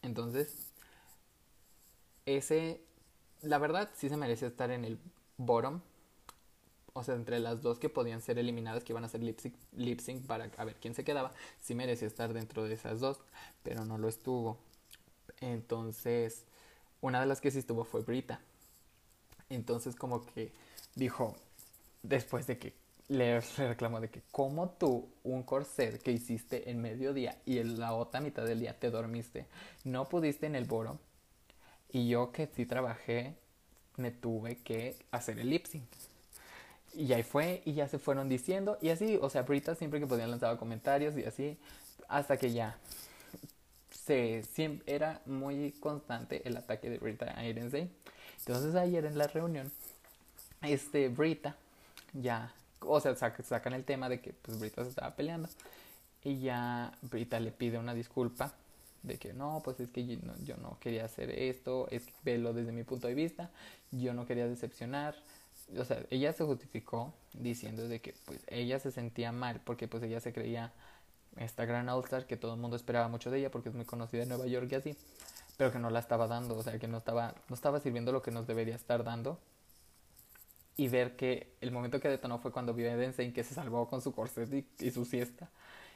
Entonces, 0.02 0.72
ese, 2.26 2.82
la 3.42 3.58
verdad, 3.58 3.90
sí 3.96 4.10
se 4.10 4.18
merece 4.18 4.48
estar 4.48 4.72
en 4.72 4.86
el 4.86 5.00
bottom, 5.38 5.82
o 6.94 7.04
sea, 7.04 7.16
entre 7.16 7.40
las 7.40 7.62
dos 7.62 7.78
que 7.80 7.90
podían 7.90 8.22
ser 8.22 8.40
eliminadas, 8.40 8.84
que 8.84 8.94
iban 8.94 9.04
a 9.04 9.10
ser 9.10 9.22
lip 9.22 9.40
sync, 9.40 9.56
lip 9.74 10.00
sync 10.00 10.26
para 10.26 10.48
ver 10.48 10.76
quién 10.80 10.96
se 10.96 11.04
quedaba, 11.04 11.34
sí 11.62 11.76
merecía 11.76 12.08
estar 12.08 12.34
dentro 12.34 12.64
de 12.64 12.74
esas 12.74 13.00
dos, 13.00 13.20
pero 13.64 13.86
no 13.86 13.98
lo 13.98 14.08
estuvo. 14.08 14.58
Entonces, 15.42 16.46
una 17.02 17.20
de 17.20 17.26
las 17.28 17.42
que 17.42 17.52
sí 17.52 17.60
estuvo 17.60 17.84
fue 17.84 18.02
Brita. 18.02 18.40
Entonces, 19.50 19.96
como 19.96 20.26
que 20.26 20.54
dijo, 20.96 21.36
después 22.04 22.48
de 22.48 22.58
que 22.58 22.74
le 23.08 23.40
reclamó 23.58 24.00
de 24.00 24.10
que, 24.10 24.22
como 24.32 24.70
tú, 24.70 25.10
un 25.24 25.44
corset 25.44 26.02
que 26.02 26.12
hiciste 26.12 26.70
en 26.70 26.82
mediodía 26.82 27.38
y 27.46 27.60
en 27.60 27.80
la 27.80 27.94
otra 27.94 28.22
mitad 28.22 28.44
del 28.46 28.60
día 28.60 28.78
te 28.78 28.90
dormiste, 28.90 29.46
no 29.84 30.10
pudiste 30.10 30.46
en 30.46 30.56
el 30.56 30.66
boro, 30.66 31.00
y 31.92 32.08
yo 32.10 32.32
que 32.32 32.48
sí 32.48 32.66
trabajé, 32.66 33.36
me 33.98 34.12
tuve 34.12 34.58
que 34.58 34.98
hacer 35.12 35.40
el 35.40 35.50
lip. 35.50 35.66
Y 36.94 37.14
ahí 37.14 37.24
fue, 37.24 37.62
y 37.66 37.74
ya 37.74 37.88
se 37.88 38.00
fueron 38.00 38.28
diciendo, 38.30 38.78
y 38.82 38.90
así, 38.90 39.18
o 39.22 39.30
sea, 39.30 39.44
Brita 39.44 39.76
siempre 39.76 40.00
que 40.00 40.08
podían 40.08 40.32
lanzaba 40.32 40.58
comentarios 40.58 41.18
y 41.18 41.24
así, 41.24 41.58
hasta 42.08 42.38
que 42.38 42.52
ya 42.52 42.78
se, 43.90 44.44
siempre, 44.44 44.94
era 44.94 45.22
muy 45.26 45.72
constante 45.80 46.42
el 46.48 46.58
ataque 46.58 46.90
de 46.90 46.98
Brita 46.98 47.34
a 47.38 47.46
Irensay. 47.46 47.90
Entonces 48.40 48.76
ayer 48.76 49.06
en 49.06 49.18
la 49.18 49.28
reunión, 49.28 49.72
este 50.62 51.10
Brita 51.10 51.56
ya, 52.14 52.54
o 52.82 53.00
sea, 53.00 53.16
sacan 53.16 53.74
el 53.74 53.84
tema 53.84 54.10
de 54.10 54.22
que 54.22 54.34
pues 54.34 54.60
Brita 54.60 54.84
se 54.84 54.90
estaba 54.90 55.16
peleando 55.16 55.50
y 56.24 56.40
ya 56.40 56.98
Brita 57.02 57.40
le 57.40 57.52
pide 57.52 57.78
una 57.78 57.94
disculpa 57.94 58.54
de 59.04 59.18
que 59.18 59.34
no, 59.34 59.62
pues 59.64 59.80
es 59.80 59.90
que 59.90 60.06
yo 60.06 60.18
no, 60.24 60.34
yo 60.44 60.58
no 60.58 60.78
quería 60.80 61.06
hacer 61.06 61.30
esto, 61.30 61.88
es 61.92 62.06
que 62.06 62.14
velo 62.24 62.54
desde 62.54 62.72
mi 62.72 62.84
punto 62.84 63.08
de 63.08 63.14
vista, 63.14 63.52
yo 63.92 64.14
no 64.14 64.26
quería 64.26 64.48
decepcionar. 64.48 65.16
O 65.78 65.86
sea, 65.86 66.04
ella 66.10 66.34
se 66.34 66.44
justificó 66.44 67.14
diciendo 67.34 67.88
de 67.88 68.02
que 68.02 68.16
pues 68.26 68.40
ella 68.48 68.80
se 68.80 68.92
sentía 68.92 69.32
mal 69.32 69.62
porque 69.64 69.88
pues 69.88 70.04
ella 70.04 70.20
se 70.20 70.34
creía 70.34 70.74
esta 71.38 71.66
gran 71.66 71.90
All-Star 71.90 72.26
que 72.26 72.38
todo 72.38 72.54
el 72.54 72.60
mundo 72.60 72.76
esperaba 72.76 73.08
mucho 73.08 73.30
de 73.30 73.40
ella 73.40 73.52
porque 73.52 73.70
es 73.70 73.76
muy 73.76 73.86
conocida 73.86 74.24
en 74.24 74.30
Nueva 74.30 74.48
York 74.48 74.68
y 74.72 74.76
así, 74.76 74.98
pero 75.58 75.72
que 75.72 75.80
no 75.80 75.90
la 75.90 76.00
estaba 76.00 76.28
dando, 76.28 76.58
o 76.58 76.64
sea, 76.64 76.78
que 76.80 76.88
no 76.88 76.98
estaba, 76.98 77.36
no 77.50 77.56
estaba 77.56 77.80
sirviendo 77.80 78.12
lo 78.12 78.22
que 78.22 78.32
nos 78.32 78.48
debería 78.48 78.76
estar 78.76 79.04
dando. 79.04 79.40
Y 80.78 80.88
ver 80.90 81.16
que 81.16 81.56
el 81.62 81.72
momento 81.72 82.00
que 82.00 82.10
detonó 82.10 82.40
fue 82.40 82.52
cuando 82.52 82.74
vio 82.74 82.90
a 82.90 82.94
en 82.94 83.34
que 83.34 83.44
se 83.44 83.54
salvó 83.54 83.88
con 83.88 84.02
su 84.02 84.14
corset 84.14 84.66
y, 84.80 84.92
su 84.92 85.06
siesta. 85.06 85.50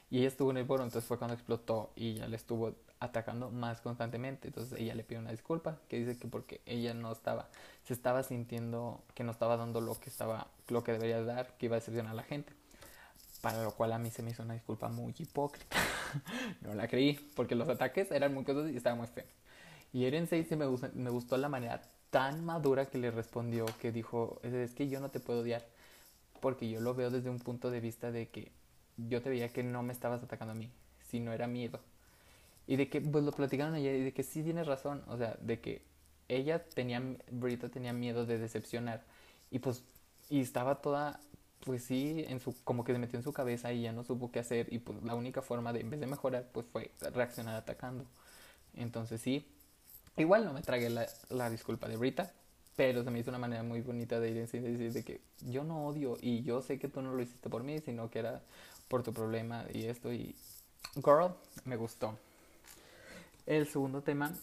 Y 0.10 0.20
ella 0.20 0.30
estuvo 0.30 0.52
en 0.52 0.58
el 0.58 0.64
boro, 0.64 0.84
entonces 0.84 1.08
fue 1.08 1.18
cuando 1.18 1.36
explotó 1.36 1.92
y 1.96 2.16
ya 2.16 2.28
le 2.28 2.36
estuvo 2.36 2.74
atacando 3.00 3.52
más 3.52 3.82
constantemente. 3.82 4.48
Entonces 4.48 4.80
ella 4.80 4.96
le 4.96 5.04
pide 5.04 5.20
una 5.20 5.32
disculpa, 5.32 5.78
que 5.88 6.00
dice 6.00 6.18
que 6.18 6.28
porque 6.28 6.62
ella 6.66 6.94
no 6.94 7.12
estaba, 7.12 7.50
se 7.84 7.94
estaba 7.94 8.24
sintiendo 8.24 9.04
que 9.14 9.24
no 9.24 9.32
estaba 9.32 9.58
dando 9.58 9.82
lo 9.82 10.00
que 10.00 10.10
estaba, 10.10 10.48
lo 10.70 10.84
que 10.84 10.94
debería 10.94 11.22
dar, 11.24 11.58
que 11.58 11.68
iba 11.68 11.76
a 11.76 11.80
decepcionar 11.80 12.14
a 12.14 12.16
la 12.16 12.24
gente. 12.24 12.54
Para 13.42 13.64
lo 13.64 13.72
cual 13.72 13.94
a 13.94 14.00
mí 14.00 14.10
se 14.10 14.24
me 14.24 14.32
hizo 14.32 14.44
una 14.44 14.54
disculpa 14.54 14.90
muy 14.90 15.14
hipócrita. 15.18 15.78
no 16.62 16.74
la 16.74 16.88
creí, 16.88 17.14
porque 17.36 17.56
los 17.56 17.70
ataques 17.70 18.12
eran 18.12 18.34
muy 18.34 18.44
cosas 18.44 18.72
y 18.72 18.78
estaban 18.78 18.98
muy 18.98 19.08
feos. 19.08 19.30
Y 19.94 20.06
Eren 20.06 20.28
6 20.28 20.52
me, 20.52 20.66
me 20.94 21.10
gustó 21.10 21.38
la 21.38 21.50
manera 21.50 21.82
tan 22.10 22.46
madura 22.46 22.88
que 22.88 22.98
le 22.98 23.12
respondió, 23.12 23.66
que 23.82 23.92
dijo, 23.92 24.40
es 24.44 24.74
que 24.74 24.90
yo 24.90 25.00
no 25.00 25.10
te 25.10 25.20
puedo 25.20 25.42
odiar, 25.42 25.66
porque 26.42 26.70
yo 26.70 26.82
lo 26.82 26.94
veo 26.96 27.10
desde 27.10 27.30
un 27.30 27.40
punto 27.40 27.72
de 27.72 27.80
vista 27.80 28.12
de 28.12 28.30
que 28.30 28.52
yo 28.98 29.22
te 29.22 29.30
veía 29.30 29.50
que 29.50 29.64
no 29.64 29.84
me 29.84 29.94
estabas 29.94 30.24
atacando 30.24 30.54
a 30.54 30.56
mí, 30.56 30.72
sino 31.10 31.32
era 31.34 31.48
miedo. 31.48 31.80
Y 32.68 32.76
de 32.78 32.90
que, 32.90 33.02
pues 33.02 33.24
lo 33.24 33.32
platicaron 33.32 33.74
ayer, 33.74 33.96
y 33.96 34.04
de 34.04 34.14
que 34.14 34.24
sí 34.24 34.44
tienes 34.44 34.68
razón, 34.68 35.04
o 35.08 35.18
sea, 35.18 35.38
de 35.42 35.60
que 35.60 35.82
ella 36.28 36.64
tenía, 36.64 37.02
Brita 37.32 37.70
tenía 37.70 37.94
miedo 37.94 38.26
de 38.26 38.38
decepcionar, 38.38 39.04
y 39.52 39.60
pues, 39.60 39.84
y 40.30 40.42
estaba 40.42 40.82
toda 40.82 41.20
pues 41.66 41.84
sí, 41.84 42.26
en 42.28 42.40
su, 42.40 42.56
como 42.64 42.84
que 42.84 42.94
se 42.94 43.00
metió 43.00 43.18
en 43.18 43.24
su 43.24 43.34
cabeza 43.34 43.74
y 43.74 43.82
ya 43.84 43.92
no 43.92 44.04
supo 44.04 44.32
qué 44.32 44.40
hacer 44.40 44.68
y 44.72 44.80
pues 44.80 45.02
la 45.04 45.16
única 45.16 45.42
forma 45.42 45.74
de, 45.74 45.82
en 45.82 45.90
vez 45.90 46.00
de 46.00 46.08
mejorar, 46.08 46.48
pues 46.52 46.66
fue 46.72 46.92
reaccionar 47.14 47.56
atacando. 47.56 48.06
Entonces 48.76 49.22
sí, 49.22 49.46
igual 50.18 50.46
no 50.46 50.54
me 50.54 50.62
tragué 50.62 50.90
la, 50.90 51.08
la 51.30 51.50
disculpa 51.50 51.88
de 51.88 51.98
Brita, 51.98 52.32
pero 52.76 53.04
se 53.04 53.12
me 53.12 53.20
hizo 53.20 53.30
una 53.30 53.40
manera 53.40 53.64
muy 53.64 53.82
bonita 53.82 54.20
de 54.20 54.30
ir 54.30 54.38
y 54.38 54.40
decir 54.40 54.94
de 54.94 55.04
que 55.04 55.22
yo 55.42 55.64
no 55.64 55.88
odio 55.88 56.18
y 56.22 56.44
yo 56.44 56.62
sé 56.62 56.80
que 56.80 56.88
tú 56.88 57.02
no 57.02 57.14
lo 57.14 57.22
hiciste 57.22 57.50
por 57.50 57.64
mí, 57.64 57.80
sino 57.80 58.10
que 58.10 58.20
era 58.20 58.42
por 58.88 59.04
tu 59.04 59.14
problema 59.14 59.66
y 59.74 59.86
esto 59.86 60.14
y 60.14 60.36
Girl, 60.96 61.34
me 61.66 61.76
gustó. 61.76 62.18
El 63.46 63.68
segundo 63.68 64.02
tema, 64.02 64.34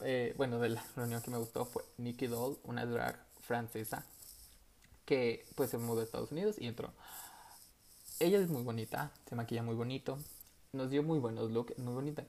eh, 0.00 0.34
bueno, 0.36 0.58
de 0.58 0.70
la 0.70 0.84
reunión 0.96 1.22
que 1.22 1.30
me 1.30 1.38
gustó 1.38 1.64
fue 1.64 1.82
Nikki 1.98 2.26
Doll, 2.26 2.58
una 2.64 2.86
drag 2.86 3.18
francesa 3.40 4.04
que 5.04 5.44
pues 5.54 5.70
se 5.70 5.78
mudó 5.78 6.00
a 6.00 6.04
Estados 6.04 6.32
Unidos 6.32 6.56
y 6.58 6.66
entró. 6.66 6.92
Ella 8.20 8.38
es 8.38 8.48
muy 8.48 8.62
bonita, 8.62 9.10
se 9.28 9.34
maquilla 9.34 9.62
muy 9.62 9.74
bonito, 9.74 10.18
nos 10.72 10.90
dio 10.90 11.02
muy 11.02 11.18
buenos 11.18 11.50
looks, 11.50 11.78
muy 11.78 11.94
bonita, 11.94 12.24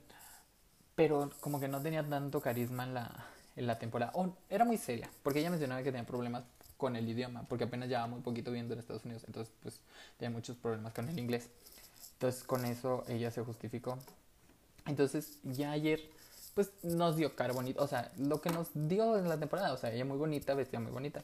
pero 0.94 1.30
como 1.40 1.60
que 1.60 1.68
no 1.68 1.80
tenía 1.80 2.08
tanto 2.08 2.40
carisma 2.40 2.84
en 2.84 2.94
la, 2.94 3.26
en 3.56 3.66
la 3.66 3.78
temporada. 3.78 4.12
Era 4.48 4.64
muy 4.64 4.76
seria, 4.76 5.10
porque 5.22 5.40
ella 5.40 5.50
mencionaba 5.50 5.82
que 5.82 5.90
tenía 5.90 6.06
problemas 6.06 6.44
con 6.76 6.96
el 6.96 7.08
idioma, 7.08 7.44
porque 7.48 7.64
apenas 7.64 7.88
llevaba 7.88 8.08
muy 8.08 8.20
poquito 8.20 8.50
viendo 8.50 8.74
en 8.74 8.80
Estados 8.80 9.04
Unidos, 9.04 9.24
entonces 9.26 9.54
pues 9.62 9.80
tenía 10.18 10.30
muchos 10.30 10.56
problemas 10.56 10.92
con 10.92 11.08
el 11.08 11.18
inglés. 11.18 11.48
Entonces 12.14 12.42
con 12.44 12.64
eso 12.64 13.04
ella 13.08 13.30
se 13.30 13.42
justificó. 13.42 13.98
Entonces 14.86 15.38
ya 15.42 15.72
ayer 15.72 16.00
pues 16.54 16.70
nos 16.82 17.16
dio 17.16 17.34
cara 17.34 17.52
bonita, 17.52 17.82
o 17.82 17.86
sea, 17.88 18.12
lo 18.16 18.40
que 18.40 18.50
nos 18.50 18.68
dio 18.74 19.18
en 19.18 19.28
la 19.28 19.38
temporada, 19.38 19.72
o 19.72 19.76
sea, 19.76 19.92
ella 19.92 20.04
muy 20.04 20.16
bonita, 20.16 20.54
vestía 20.54 20.78
muy 20.78 20.92
bonita, 20.92 21.22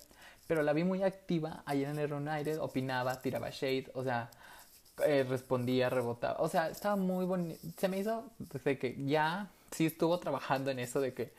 pero 0.48 0.62
la 0.62 0.72
vi 0.72 0.82
muy 0.82 1.04
activa 1.04 1.62
ayer 1.66 1.88
en 1.88 1.98
el 1.98 2.12
United, 2.12 2.58
opinaba, 2.58 3.20
tiraba 3.20 3.50
shade, 3.50 3.90
o 3.94 4.02
sea, 4.02 4.28
eh, 5.06 5.24
respondía, 5.28 5.88
rebotaba, 5.88 6.40
o 6.40 6.48
sea, 6.48 6.68
estaba 6.68 6.96
muy 6.96 7.26
bonito, 7.26 7.60
se 7.76 7.88
me 7.88 7.98
hizo 7.98 8.24
desde 8.38 8.76
que 8.76 8.96
ya 9.06 9.50
sí 9.70 9.86
estuvo 9.86 10.18
trabajando 10.18 10.70
en 10.70 10.78
eso 10.78 11.00
de 11.00 11.14
que, 11.14 11.32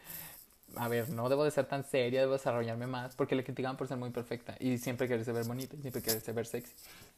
a 0.76 0.88
ver, 0.88 1.10
no 1.10 1.30
debo 1.30 1.44
de 1.44 1.52
ser 1.52 1.66
tan 1.66 1.84
seria, 1.84 2.22
debo 2.22 2.34
desarrollarme 2.34 2.88
más, 2.88 3.16
porque 3.16 3.36
le 3.36 3.44
criticaban 3.44 3.78
por 3.78 3.88
ser 3.88 3.98
muy 3.98 4.10
perfecta 4.10 4.56
y 4.60 4.78
siempre 4.78 5.08
quererse 5.08 5.32
ver 5.32 5.46
bonita, 5.46 5.76
y 5.76 5.82
siempre 5.82 6.02
quererse 6.02 6.32
ver 6.32 6.46
sexy. 6.46 6.74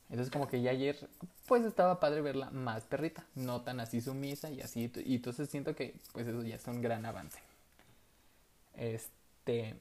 Entonces 0.10 0.32
como 0.32 0.48
que 0.48 0.62
ya 0.62 0.72
ayer 0.72 1.10
pues 1.48 1.64
estaba 1.64 2.00
padre 2.00 2.22
verla 2.22 2.50
más 2.52 2.84
perrita, 2.84 3.24
no 3.36 3.62
tan 3.62 3.80
así 3.80 4.02
sumisa 4.02 4.50
y 4.50 4.62
así. 4.62 4.92
Y 5.06 5.16
entonces 5.16 5.50
siento 5.50 5.76
que 5.76 5.96
pues 6.12 6.28
eso 6.28 6.44
ya 6.44 6.56
es 6.56 6.68
un 6.68 6.82
gran 6.82 7.06
avance. 7.06 7.40
Este 8.76 9.76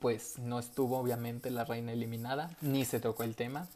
pues 0.00 0.38
no 0.38 0.58
estuvo 0.58 0.98
obviamente 0.98 1.50
la 1.50 1.64
reina 1.64 1.92
eliminada, 1.92 2.50
ni 2.60 2.84
se 2.84 2.98
tocó 2.98 3.22
el 3.22 3.36
tema 3.36 3.68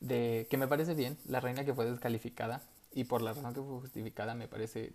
de 0.00 0.46
que 0.48 0.56
me 0.56 0.68
parece 0.68 0.94
bien, 0.94 1.18
la 1.26 1.40
reina 1.40 1.64
que 1.64 1.74
fue 1.74 1.90
descalificada 1.90 2.62
y 2.92 3.04
por 3.04 3.22
la 3.22 3.32
razón 3.32 3.52
que 3.52 3.60
fue 3.60 3.80
justificada 3.80 4.34
me 4.34 4.46
parece 4.46 4.92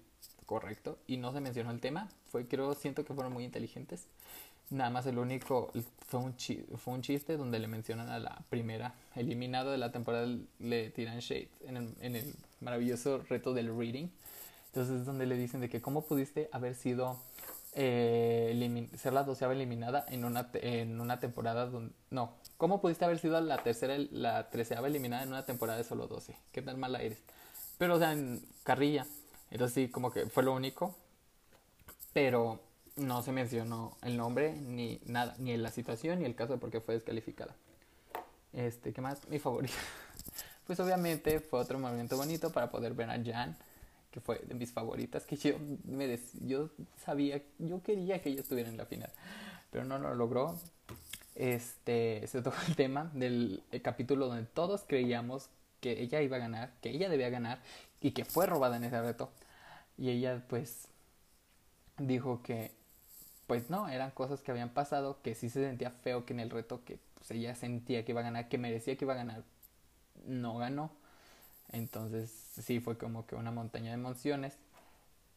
correcto 0.52 1.00
y 1.08 1.16
no 1.16 1.32
se 1.32 1.40
mencionó 1.40 1.72
el 1.72 1.80
tema, 1.80 2.10
fue 2.30 2.46
creo 2.46 2.74
siento 2.74 3.06
que 3.06 3.14
fueron 3.14 3.32
muy 3.32 3.46
inteligentes 3.46 4.08
Nada 4.72 4.90
más 4.90 5.06
el 5.06 5.18
único 5.18 5.70
fue 6.08 6.22
un, 6.22 6.34
fue 6.78 6.94
un 6.94 7.02
chiste 7.02 7.36
donde 7.36 7.60
le 7.60 7.68
mencionan 7.68 8.08
a 8.08 8.20
la 8.20 8.42
primera 8.50 8.96
eliminada 9.16 9.70
de 9.70 9.78
la 9.78 9.92
temporada, 9.92 10.26
le 10.60 10.90
tiran 10.92 11.20
shade 11.20 11.50
en 11.68 11.76
el, 11.76 11.94
en 12.00 12.16
el 12.16 12.34
maravilloso 12.62 13.22
reto 13.30 13.54
del 13.54 13.78
reading. 13.78 14.08
Entonces 14.68 15.02
es 15.02 15.06
donde 15.06 15.26
le 15.26 15.36
dicen 15.36 15.60
de 15.60 15.68
que 15.68 15.82
cómo 15.82 16.06
pudiste 16.06 16.48
haber 16.54 16.76
sido 16.76 17.18
eh, 17.74 18.90
ser 18.96 19.12
la 19.12 19.24
doceava 19.24 19.52
eliminada 19.54 20.06
en 20.08 20.24
una, 20.24 20.50
en 20.54 21.02
una 21.02 21.20
temporada. 21.20 21.70
No, 22.10 22.36
¿cómo 22.56 22.80
pudiste 22.80 23.04
haber 23.04 23.20
sido 23.20 23.42
la 23.42 23.58
tercera, 23.58 23.98
la 24.12 24.50
treceava 24.50 24.88
eliminada 24.88 25.24
en 25.24 25.30
una 25.30 25.46
temporada 25.46 25.80
de 25.80 25.84
solo 25.84 26.08
12? 26.08 26.34
¿Qué 26.54 26.62
tan 26.62 26.80
mala 26.80 27.02
eres? 27.02 27.22
Pero, 27.78 27.96
o 27.96 28.00
sea, 28.00 28.14
en 28.14 28.42
carrilla. 28.64 29.06
Entonces 29.52 29.76
sí, 29.76 29.90
como 29.90 30.12
que 30.12 30.26
fue 30.28 30.44
lo 30.44 30.54
único. 30.54 30.96
Pero 32.14 32.60
no 32.96 33.22
se 33.22 33.32
mencionó 33.32 33.98
el 34.02 34.18
nombre 34.18 34.54
ni 34.54 35.00
nada, 35.06 35.36
ni 35.40 35.56
la 35.58 35.72
situación 35.72 36.20
ni 36.20 36.26
el 36.26 36.36
caso 36.36 36.54
de 36.54 36.60
por 36.60 36.72
qué 36.72 36.82
fue 36.82 36.96
descalificada. 36.96 37.56
Este, 38.54 38.92
¿qué 38.94 39.02
más? 39.02 39.28
Mi 39.30 39.40
favorito. 39.40 39.74
Pues 40.68 40.80
obviamente 40.80 41.42
fue 41.42 41.60
otro 41.60 41.80
movimiento 41.80 42.16
bonito 42.16 42.52
para 42.52 42.70
poder 42.70 42.94
ver 42.94 43.10
a 43.10 43.22
Jan, 43.22 43.58
que 44.10 44.22
fue 44.22 44.40
de 44.46 44.54
mis 44.54 44.72
favoritas, 44.72 45.26
que 45.26 45.36
yo, 45.36 45.56
me 45.84 46.18
yo 46.46 46.70
sabía, 47.04 47.42
yo 47.58 47.82
quería 47.82 48.22
que 48.22 48.30
ella 48.30 48.42
estuviera 48.42 48.70
en 48.70 48.78
la 48.78 48.86
final, 48.86 49.10
pero 49.70 49.84
no 49.84 49.98
lo 49.98 50.16
logró. 50.16 50.58
Este, 51.36 52.26
se 52.28 52.42
tocó 52.42 52.56
el 52.70 52.76
tema 52.78 53.12
del 53.14 53.64
capítulo 53.82 54.28
donde 54.28 54.46
todos 54.46 54.84
creíamos 54.88 55.50
que 55.82 56.02
ella 56.02 56.22
iba 56.22 56.38
a 56.38 56.40
ganar, 56.40 56.72
que 56.82 56.92
ella 56.92 57.10
debía 57.10 57.30
ganar 57.30 57.60
y 58.00 58.12
que 58.12 58.24
fue 58.24 58.46
robada 58.46 58.78
en 58.78 58.86
ese 58.86 59.02
reto. 59.02 59.30
Y 60.02 60.10
ella 60.10 60.44
pues 60.50 60.88
dijo 62.00 62.42
que 62.42 62.72
pues 63.46 63.70
no, 63.70 63.88
eran 63.88 64.10
cosas 64.10 64.42
que 64.42 64.50
habían 64.50 64.70
pasado, 64.70 65.22
que 65.22 65.36
sí 65.36 65.48
se 65.48 65.64
sentía 65.64 65.92
feo 65.92 66.26
que 66.26 66.34
en 66.34 66.40
el 66.40 66.50
reto 66.50 66.84
que 66.84 66.98
pues, 67.14 67.30
ella 67.30 67.54
sentía 67.54 68.04
que 68.04 68.14
iba 68.14 68.22
a 68.22 68.24
ganar, 68.24 68.50
que 68.50 68.58
merecía 68.58 68.96
que 68.96 69.06
iba 69.06 69.14
a 69.14 69.18
ganar, 69.18 69.44
no 70.26 70.58
ganó. 70.58 70.90
Entonces 71.72 72.32
sí 72.32 72.80
fue 72.80 72.98
como 72.98 73.28
que 73.28 73.36
una 73.36 73.52
montaña 73.52 73.90
de 73.90 73.94
emociones 73.94 74.58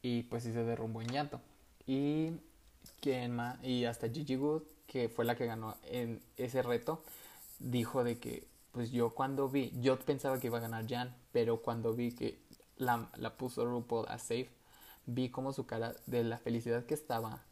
y 0.00 0.22
pues 0.22 0.44
sí 0.44 0.53
se 0.55 0.64
derrumbó 0.64 1.03
en 1.03 1.09
llanto. 1.09 1.42
Y, 1.87 2.31
y 3.62 3.85
hasta 3.85 4.09
Gigi 4.09 4.37
Good, 4.37 4.62
que 4.87 5.11
fue 5.11 5.27
la 5.27 5.37
que 5.37 5.44
ganó 5.44 5.77
en 5.90 6.22
ese 6.38 6.62
reto, 6.62 7.03
dijo 7.59 8.03
de 8.03 8.18
que 8.18 8.46
pues 8.72 8.90
yo 8.90 9.11
cuando 9.11 9.48
vi, 9.48 9.72
yo 9.83 9.98
pensaba 10.00 10.40
que 10.40 10.46
iba 10.46 10.57
a 10.57 10.62
ganar 10.62 10.88
Jan, 10.88 11.14
pero 11.33 11.59
cuando 11.59 11.92
vi 11.92 12.12
que 12.12 12.38
la, 12.76 13.10
la 13.16 13.37
puso 13.37 13.64
RuPaul 13.64 14.06
a 14.08 14.18
safe, 14.18 14.50
vi 15.06 15.30
como 15.30 15.52
su 15.52 15.66
cara 15.66 15.94
de 16.06 16.24
la 16.24 16.38
felicidad 16.38 16.87
que 16.87 16.94
estaba 16.94 17.42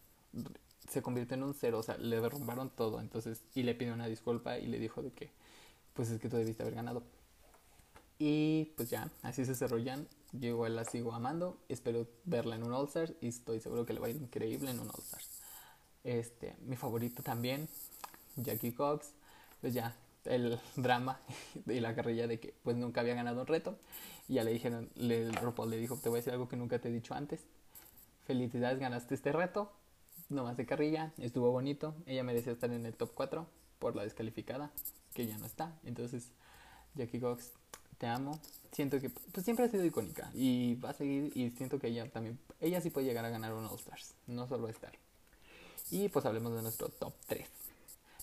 se 0.88 1.02
convirtió 1.02 1.36
en 1.36 1.42
un 1.44 1.54
cero, 1.54 1.78
o 1.78 1.82
sea, 1.82 1.96
le 1.96 2.20
derrumbaron 2.20 2.70
todo, 2.70 3.00
entonces, 3.00 3.42
y 3.54 3.62
le 3.62 3.74
pidió 3.74 3.94
una 3.94 4.06
disculpa 4.06 4.58
y 4.58 4.66
le 4.66 4.78
dijo 4.78 5.02
de 5.02 5.12
que, 5.12 5.30
pues 5.94 6.10
es 6.10 6.20
que 6.20 6.28
tú 6.28 6.36
debiste 6.36 6.62
haber 6.62 6.74
ganado. 6.74 7.02
Y 8.18 8.72
pues 8.76 8.90
ya, 8.90 9.10
así 9.22 9.44
se 9.44 9.54
cerró 9.54 9.82
Jan, 9.82 10.06
yo 10.32 10.48
igual 10.48 10.76
la 10.76 10.84
sigo 10.84 11.12
amando, 11.12 11.58
espero 11.68 12.06
verla 12.24 12.56
en 12.56 12.62
un 12.62 12.72
All 12.72 12.86
Stars 12.86 13.14
y 13.20 13.28
estoy 13.28 13.60
seguro 13.60 13.86
que 13.86 13.92
le 13.92 14.00
va 14.00 14.06
a 14.06 14.10
ir 14.10 14.16
increíble 14.16 14.70
en 14.70 14.80
un 14.80 14.88
All 14.88 15.02
Stars. 15.02 15.28
Este, 16.04 16.56
mi 16.60 16.76
favorito 16.76 17.22
también, 17.22 17.68
Jackie 18.36 18.72
Cox, 18.72 19.12
pues 19.60 19.74
ya, 19.74 19.96
el 20.24 20.60
drama 20.76 21.20
y 21.66 21.80
la 21.80 21.94
carrilla 21.94 22.26
de 22.26 22.38
que 22.38 22.54
pues 22.62 22.76
nunca 22.76 23.00
había 23.00 23.14
ganado 23.14 23.40
un 23.40 23.46
reto. 23.46 23.78
Y 24.28 24.34
ya 24.34 24.44
le 24.44 24.52
dijeron, 24.52 24.90
le, 24.94 25.30
RuPaul 25.32 25.70
le 25.70 25.76
dijo, 25.76 25.96
te 25.96 26.08
voy 26.08 26.18
a 26.18 26.20
decir 26.20 26.32
algo 26.32 26.48
que 26.48 26.56
nunca 26.56 26.78
te 26.78 26.88
he 26.88 26.92
dicho 26.92 27.14
antes. 27.14 27.44
Felicidades, 28.24 28.78
ganaste 28.78 29.14
este 29.14 29.32
reto. 29.32 29.72
No 30.28 30.44
más 30.44 30.56
de 30.56 30.64
carrilla, 30.64 31.12
estuvo 31.18 31.50
bonito. 31.50 31.94
Ella 32.06 32.22
merecía 32.22 32.52
estar 32.52 32.70
en 32.72 32.86
el 32.86 32.94
top 32.94 33.12
4 33.14 33.46
por 33.78 33.96
la 33.96 34.04
descalificada, 34.04 34.70
que 35.12 35.26
ya 35.26 35.36
no 35.38 35.46
está. 35.46 35.78
Entonces, 35.84 36.30
Jackie 36.94 37.20
Cox, 37.20 37.52
te 37.98 38.06
amo. 38.06 38.38
Siento 38.72 39.00
que 39.00 39.10
pues, 39.10 39.44
siempre 39.44 39.66
ha 39.66 39.68
sido 39.68 39.84
icónica 39.84 40.30
y 40.34 40.76
va 40.76 40.90
a 40.90 40.94
seguir 40.94 41.30
y 41.36 41.50
siento 41.50 41.78
que 41.78 41.88
ella 41.88 42.10
también, 42.10 42.38
ella 42.60 42.80
sí 42.80 42.90
puede 42.90 43.06
llegar 43.06 43.24
a 43.24 43.28
ganar 43.28 43.52
un 43.52 43.66
All 43.66 43.78
Stars, 43.78 44.14
no 44.26 44.48
solo 44.48 44.68
estar. 44.68 44.92
Y 45.90 46.08
pues 46.08 46.24
hablemos 46.24 46.54
de 46.54 46.62
nuestro 46.62 46.88
top 46.88 47.12
3. 47.26 47.46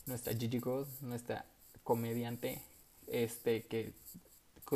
Nuestra 0.07 0.33
Gigi 0.33 0.59
Gold, 0.59 0.88
nuestra 1.01 1.45
comediante 1.83 2.62
este 3.07 3.67
que 3.67 3.93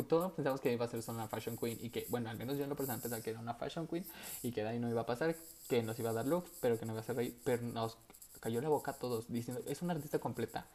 todos 0.02 0.32
pensamos 0.32 0.60
que 0.60 0.72
iba 0.72 0.84
a 0.84 0.88
ser 0.88 1.02
solo 1.02 1.18
una 1.18 1.28
fashion 1.28 1.56
queen 1.56 1.78
y 1.80 1.90
que, 1.90 2.06
bueno, 2.08 2.28
al 2.30 2.36
menos 2.36 2.56
yo 2.56 2.64
en 2.64 2.70
lo 2.70 2.76
personal 2.76 3.00
pensaba 3.00 3.22
que 3.22 3.30
era 3.30 3.40
una 3.40 3.54
fashion 3.54 3.86
queen 3.86 4.04
y 4.42 4.50
que 4.50 4.62
de 4.62 4.70
ahí 4.70 4.78
no 4.78 4.88
iba 4.88 5.02
a 5.02 5.06
pasar, 5.06 5.36
que 5.68 5.82
nos 5.82 5.98
iba 5.98 6.10
a 6.10 6.12
dar 6.12 6.26
looks, 6.26 6.50
pero 6.60 6.78
que 6.78 6.84
no 6.84 6.92
iba 6.92 7.00
a 7.00 7.02
hacer 7.02 7.16
reír, 7.16 7.38
pero 7.44 7.62
nos 7.62 7.96
cayó 8.40 8.60
la 8.60 8.68
boca 8.68 8.92
a 8.92 8.94
todos 8.94 9.30
diciendo, 9.32 9.62
es 9.66 9.82
una 9.82 9.94
artista 9.94 10.18
completa, 10.18 10.66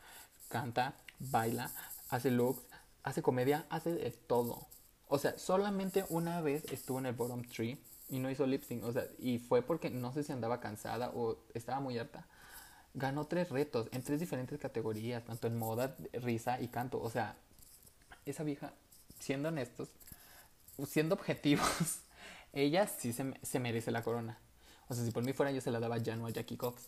canta, 0.48 0.96
baila, 1.20 1.72
hace 2.10 2.32
looks, 2.32 2.62
hace 3.04 3.22
comedia, 3.22 3.66
hace 3.70 3.92
de 3.92 4.12
todo. 4.12 4.68
O 5.08 5.18
sea, 5.18 5.38
solamente 5.38 6.06
una 6.10 6.42
vez 6.42 6.64
estuvo 6.72 7.00
en 7.00 7.08
el 7.08 7.14
bottom 7.14 7.44
tree 7.44 7.78
y 8.10 8.20
no 8.20 8.30
hizo 8.30 8.48
lip 8.48 8.64
sync, 8.64 8.84
o 8.86 8.92
sea, 8.92 9.06
y 9.18 9.40
fue 9.40 9.62
porque 9.62 9.90
no 9.90 10.14
sé 10.14 10.24
si 10.24 10.32
andaba 10.32 10.60
cansada 10.60 11.12
o 11.14 11.38
estaba 11.54 11.80
muy 11.80 11.98
harta 11.98 12.26
ganó 12.94 13.28
tres 13.28 13.50
retos 13.50 13.88
en 13.92 14.04
tres 14.04 14.20
diferentes 14.20 14.60
categorías, 14.60 15.24
tanto 15.24 15.48
en 15.48 15.58
moda, 15.58 15.96
risa 16.14 16.62
y 16.62 16.68
canto. 16.68 17.02
O 17.02 17.10
sea, 17.10 17.36
esa 18.26 18.44
vieja, 18.44 18.74
siendo 19.20 19.50
honestos, 19.50 19.90
siendo 20.88 21.16
objetivos, 21.16 22.00
ella 22.54 22.88
sí 22.88 23.14
se, 23.14 23.34
se, 23.42 23.60
merece 23.60 23.92
la 23.92 24.04
corona. 24.04 24.40
O 24.88 24.94
sea, 24.94 25.06
si 25.06 25.12
por 25.12 25.24
mí 25.24 25.34
fuera 25.34 25.52
yo 25.52 25.62
se 25.62 25.72
la 25.72 25.80
daba 25.80 25.98
ya 25.98 26.16
no 26.16 26.26
a 26.26 26.30
Jackie 26.32 26.58
Cox 26.58 26.88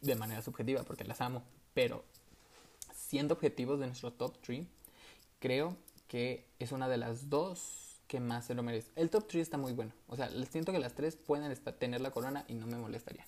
de 0.00 0.14
manera 0.14 0.42
subjetiva 0.42 0.82
porque 0.82 1.04
las 1.04 1.20
amo. 1.20 1.42
Pero 1.74 2.04
siendo 2.94 3.34
objetivos 3.34 3.80
de 3.80 3.86
nuestro 3.86 4.12
top 4.12 4.38
3, 4.42 4.66
creo 5.38 5.76
que 6.08 6.46
es 6.58 6.72
una 6.72 6.88
de 6.88 6.98
las 6.98 7.28
dos 7.30 8.00
que 8.06 8.20
más 8.20 8.44
se 8.44 8.54
lo 8.54 8.62
merece. 8.62 8.90
El 8.96 9.08
top 9.08 9.26
3 9.26 9.42
está 9.42 9.56
muy 9.56 9.72
bueno. 9.72 9.92
O 10.06 10.16
sea, 10.16 10.30
siento 10.50 10.70
que 10.70 10.78
las 10.78 10.94
tres 10.94 11.16
pueden 11.16 11.50
estar, 11.50 11.72
tener 11.72 12.02
la 12.02 12.10
corona 12.10 12.44
y 12.46 12.54
no 12.54 12.66
me 12.66 12.76
molestaría. 12.76 13.26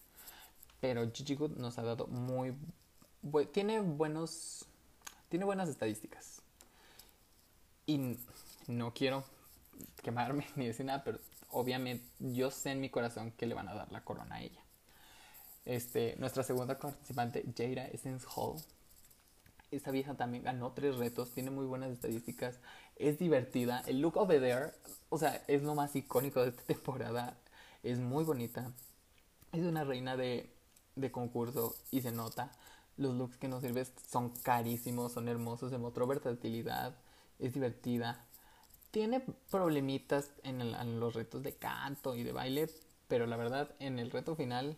Pero 0.81 1.11
Gigi 1.11 1.35
Good 1.35 1.57
nos 1.57 1.79
ha 1.79 1.83
dado 1.83 2.07
muy... 2.07 2.55
tiene 3.53 3.81
buenos... 3.81 4.67
Tiene 5.31 5.47
buenas 5.47 5.71
estadísticas. 5.71 6.43
Y 7.87 8.19
no 8.67 8.95
quiero 8.95 9.25
quemarme 10.03 10.47
ni 10.57 10.67
decir 10.67 10.87
nada, 10.87 11.05
pero 11.05 11.19
obviamente 11.51 12.07
yo 12.19 12.51
sé 12.51 12.73
en 12.73 12.81
mi 12.81 12.91
corazón 12.91 13.33
que 13.33 13.47
le 13.47 13.55
van 13.55 13.69
a 13.69 13.75
dar 13.75 13.91
la 13.93 14.03
corona 14.05 14.37
a 14.37 14.43
ella. 14.43 14.61
Este, 15.65 16.17
nuestra 16.19 16.43
segunda 16.43 16.79
participante, 16.79 17.45
Jada 17.57 17.87
Essence 17.89 18.27
Hall. 18.35 18.61
Esta 19.71 19.91
vieja 19.91 20.15
también 20.15 20.45
ganó 20.45 20.73
tres 20.73 20.97
retos, 20.97 21.33
tiene 21.33 21.51
muy 21.51 21.67
buenas 21.67 21.91
estadísticas, 21.91 22.61
es 22.97 23.19
divertida. 23.19 23.83
El 23.87 24.01
look 24.01 24.17
over 24.17 24.41
there, 24.41 24.73
o 25.09 25.19
sea, 25.19 25.43
es 25.49 25.63
lo 25.63 25.75
más 25.75 25.97
icónico 25.97 26.43
de 26.43 26.51
esta 26.51 26.63
temporada. 26.67 27.37
Es 27.83 27.99
muy 27.99 28.25
bonita. 28.25 28.73
Es 29.53 29.63
una 29.63 29.85
reina 29.85 30.17
de 30.17 30.55
de 30.97 31.11
concurso 31.11 31.75
y 31.91 32.03
se 32.03 32.13
nota. 32.13 32.51
Los 32.97 33.15
looks 33.15 33.37
que 33.37 33.49
nos 33.49 33.63
sirves 33.63 33.93
son 34.09 34.31
carísimos, 34.31 35.13
son 35.13 35.29
hermosos, 35.29 35.71
se 35.71 35.79
mostró 35.79 36.07
versatilidad, 36.07 36.95
es 37.47 37.53
divertida. 37.53 38.25
Tiene 38.91 39.21
problemitas 39.51 40.31
en, 40.43 41.01
los 41.01 41.15
retos 41.15 41.43
de 41.43 41.55
canto 41.55 42.15
y 42.15 42.23
de 42.23 42.33
baile, 42.33 42.71
pero 43.09 43.27
la 43.27 43.37
verdad 43.37 43.75
en 43.81 43.99
el 43.99 44.11
reto 44.11 44.37
final, 44.37 44.77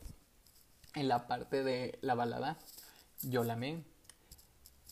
en 0.94 1.08
la 1.08 1.26
parte 1.26 1.62
de 1.62 1.98
la 2.00 2.14
balada, 2.14 2.58
yo 3.22 3.44
la 3.44 3.54
amé 3.54 3.84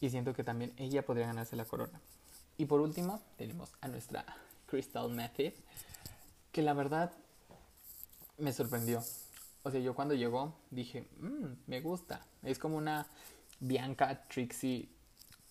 y 0.00 0.10
siento 0.10 0.34
que 0.34 0.44
también 0.44 0.72
ella 0.76 1.04
podría 1.04 1.26
ganarse 1.26 1.56
la 1.56 1.64
corona. 1.64 2.00
Y 2.58 2.66
por 2.66 2.80
último, 2.80 3.22
tenemos 3.36 3.72
a 3.80 3.88
nuestra 3.88 4.24
Crystal 4.66 5.08
Method, 5.10 5.52
que 6.52 6.62
la 6.62 6.74
verdad 6.74 7.12
me 8.38 8.52
sorprendió. 8.52 9.02
O 9.62 9.70
sea, 9.70 9.80
yo 9.80 9.94
cuando 9.94 10.14
llegó 10.14 10.54
dije, 10.70 11.08
mmm, 11.18 11.54
me 11.66 11.80
gusta. 11.80 12.26
Es 12.42 12.58
como 12.58 12.76
una 12.76 13.06
Bianca, 13.60 14.26
Trixie 14.28 14.93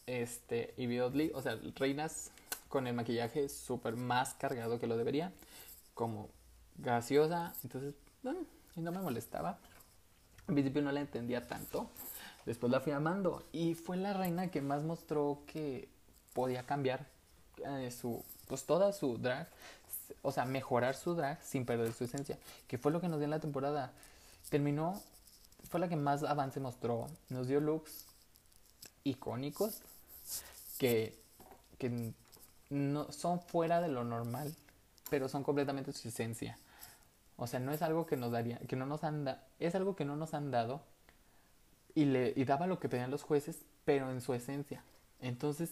este, 0.07 0.73
y 0.77 0.87
Beyoncé. 0.87 1.31
O 1.33 1.41
sea, 1.41 1.57
reinas 1.75 2.31
con 2.69 2.87
el 2.87 2.93
maquillaje 2.93 3.49
súper 3.49 3.95
más 3.95 4.33
cargado 4.33 4.79
que 4.79 4.87
lo 4.87 4.97
debería. 4.97 5.31
Como 5.93 6.29
graciosa. 6.77 7.53
Entonces, 7.63 7.95
bueno, 8.21 8.39
no 8.75 8.91
me 8.91 8.99
molestaba. 8.99 9.59
Al 10.47 10.53
principio 10.53 10.81
no 10.81 10.91
la 10.91 11.01
entendía 11.01 11.47
tanto. 11.47 11.89
Después 12.45 12.71
la 12.71 12.79
fui 12.79 12.91
amando. 12.91 13.43
Y 13.51 13.75
fue 13.75 13.97
la 13.97 14.13
reina 14.13 14.51
que 14.51 14.61
más 14.61 14.83
mostró 14.83 15.43
que 15.47 15.87
podía 16.33 16.63
cambiar 16.63 17.07
eh, 17.65 17.91
su, 17.91 18.23
pues 18.47 18.65
toda 18.65 18.91
su 18.91 19.17
drag 19.17 19.47
o 20.21 20.31
sea, 20.31 20.45
mejorar 20.45 20.95
su 20.95 21.15
drag 21.15 21.41
sin 21.43 21.65
perder 21.65 21.93
su 21.93 22.05
esencia, 22.05 22.37
que 22.67 22.77
fue 22.77 22.91
lo 22.91 23.01
que 23.01 23.09
nos 23.09 23.19
dio 23.19 23.25
en 23.25 23.31
la 23.31 23.39
temporada. 23.39 23.91
Terminó, 24.49 25.01
fue 25.69 25.79
la 25.79 25.87
que 25.87 25.95
más 25.95 26.23
avance 26.23 26.59
mostró, 26.59 27.07
nos 27.29 27.47
dio 27.47 27.59
looks 27.59 28.05
icónicos 29.03 29.81
que, 30.77 31.19
que 31.77 32.13
no 32.69 33.11
son 33.11 33.39
fuera 33.39 33.81
de 33.81 33.87
lo 33.87 34.03
normal, 34.03 34.55
pero 35.09 35.29
son 35.29 35.43
completamente 35.43 35.91
su 35.93 36.07
esencia. 36.07 36.57
O 37.37 37.47
sea, 37.47 37.59
no 37.59 37.71
es 37.71 37.81
algo 37.81 38.05
que 38.05 38.17
nos 38.17 38.31
daría, 38.31 38.57
que 38.59 38.75
no 38.75 38.85
nos 38.85 39.03
han 39.03 39.37
es 39.59 39.75
algo 39.75 39.95
que 39.95 40.05
no 40.05 40.15
nos 40.15 40.33
han 40.33 40.51
dado 40.51 40.81
y 41.95 42.05
le 42.05 42.33
y 42.35 42.45
daba 42.45 42.67
lo 42.67 42.79
que 42.79 42.89
pedían 42.89 43.11
los 43.11 43.23
jueces, 43.23 43.57
pero 43.85 44.11
en 44.11 44.21
su 44.21 44.33
esencia. 44.33 44.83
Entonces, 45.21 45.71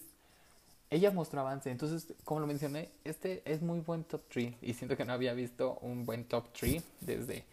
ella 0.90 1.12
mostró 1.12 1.42
avance. 1.42 1.72
Entonces, 1.72 2.14
como 2.26 2.42
lo 2.42 2.48
mencioné, 2.48 2.90
este 3.04 3.42
es 3.46 3.62
muy 3.62 3.80
buen 3.80 4.04
top 4.04 4.22
3. 4.30 4.56
Y 4.62 4.74
siento 4.74 4.98
que 4.98 5.06
no 5.06 5.14
había 5.14 5.34
visto 5.34 5.78
un 5.82 6.06
buen 6.06 6.26
top 6.26 6.48
3 6.54 6.84
desde 7.00 7.46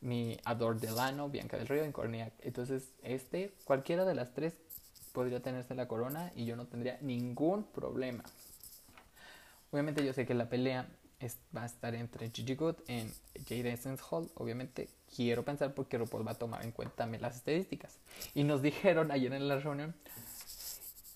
mi 0.00 0.38
Ador 0.44 0.80
Delano, 0.80 1.28
Bianca 1.28 1.56
del 1.56 1.68
Río, 1.68 1.84
en 1.84 1.92
Corniac. 1.92 2.32
Entonces, 2.40 2.88
este, 3.02 3.52
cualquiera 3.64 4.04
de 4.04 4.14
las 4.14 4.32
tres 4.32 4.54
podría 5.12 5.40
tenerse 5.40 5.74
la 5.74 5.88
corona 5.88 6.32
y 6.34 6.44
yo 6.44 6.56
no 6.56 6.66
tendría 6.66 6.98
ningún 7.00 7.64
problema. 7.64 8.24
Obviamente 9.70 10.04
yo 10.04 10.12
sé 10.12 10.26
que 10.26 10.34
la 10.34 10.48
pelea 10.48 10.88
va 11.56 11.62
a 11.62 11.66
estar 11.66 11.94
entre 11.94 12.30
Gigi 12.30 12.54
Good 12.54 12.76
en 12.88 13.12
Jade 13.46 13.72
Essence 13.72 14.02
Hall. 14.10 14.30
Obviamente 14.34 14.88
quiero 15.14 15.44
pensar 15.44 15.74
porque 15.74 15.98
RuPaul 15.98 16.26
va 16.26 16.32
a 16.32 16.38
tomar 16.38 16.64
en 16.64 16.72
cuenta 16.72 17.06
las 17.06 17.36
estadísticas. 17.36 17.98
Y 18.34 18.44
nos 18.44 18.62
dijeron 18.70 19.10
ayer 19.10 19.32
en 19.32 19.48
la 19.48 19.58
reunión 19.58 19.94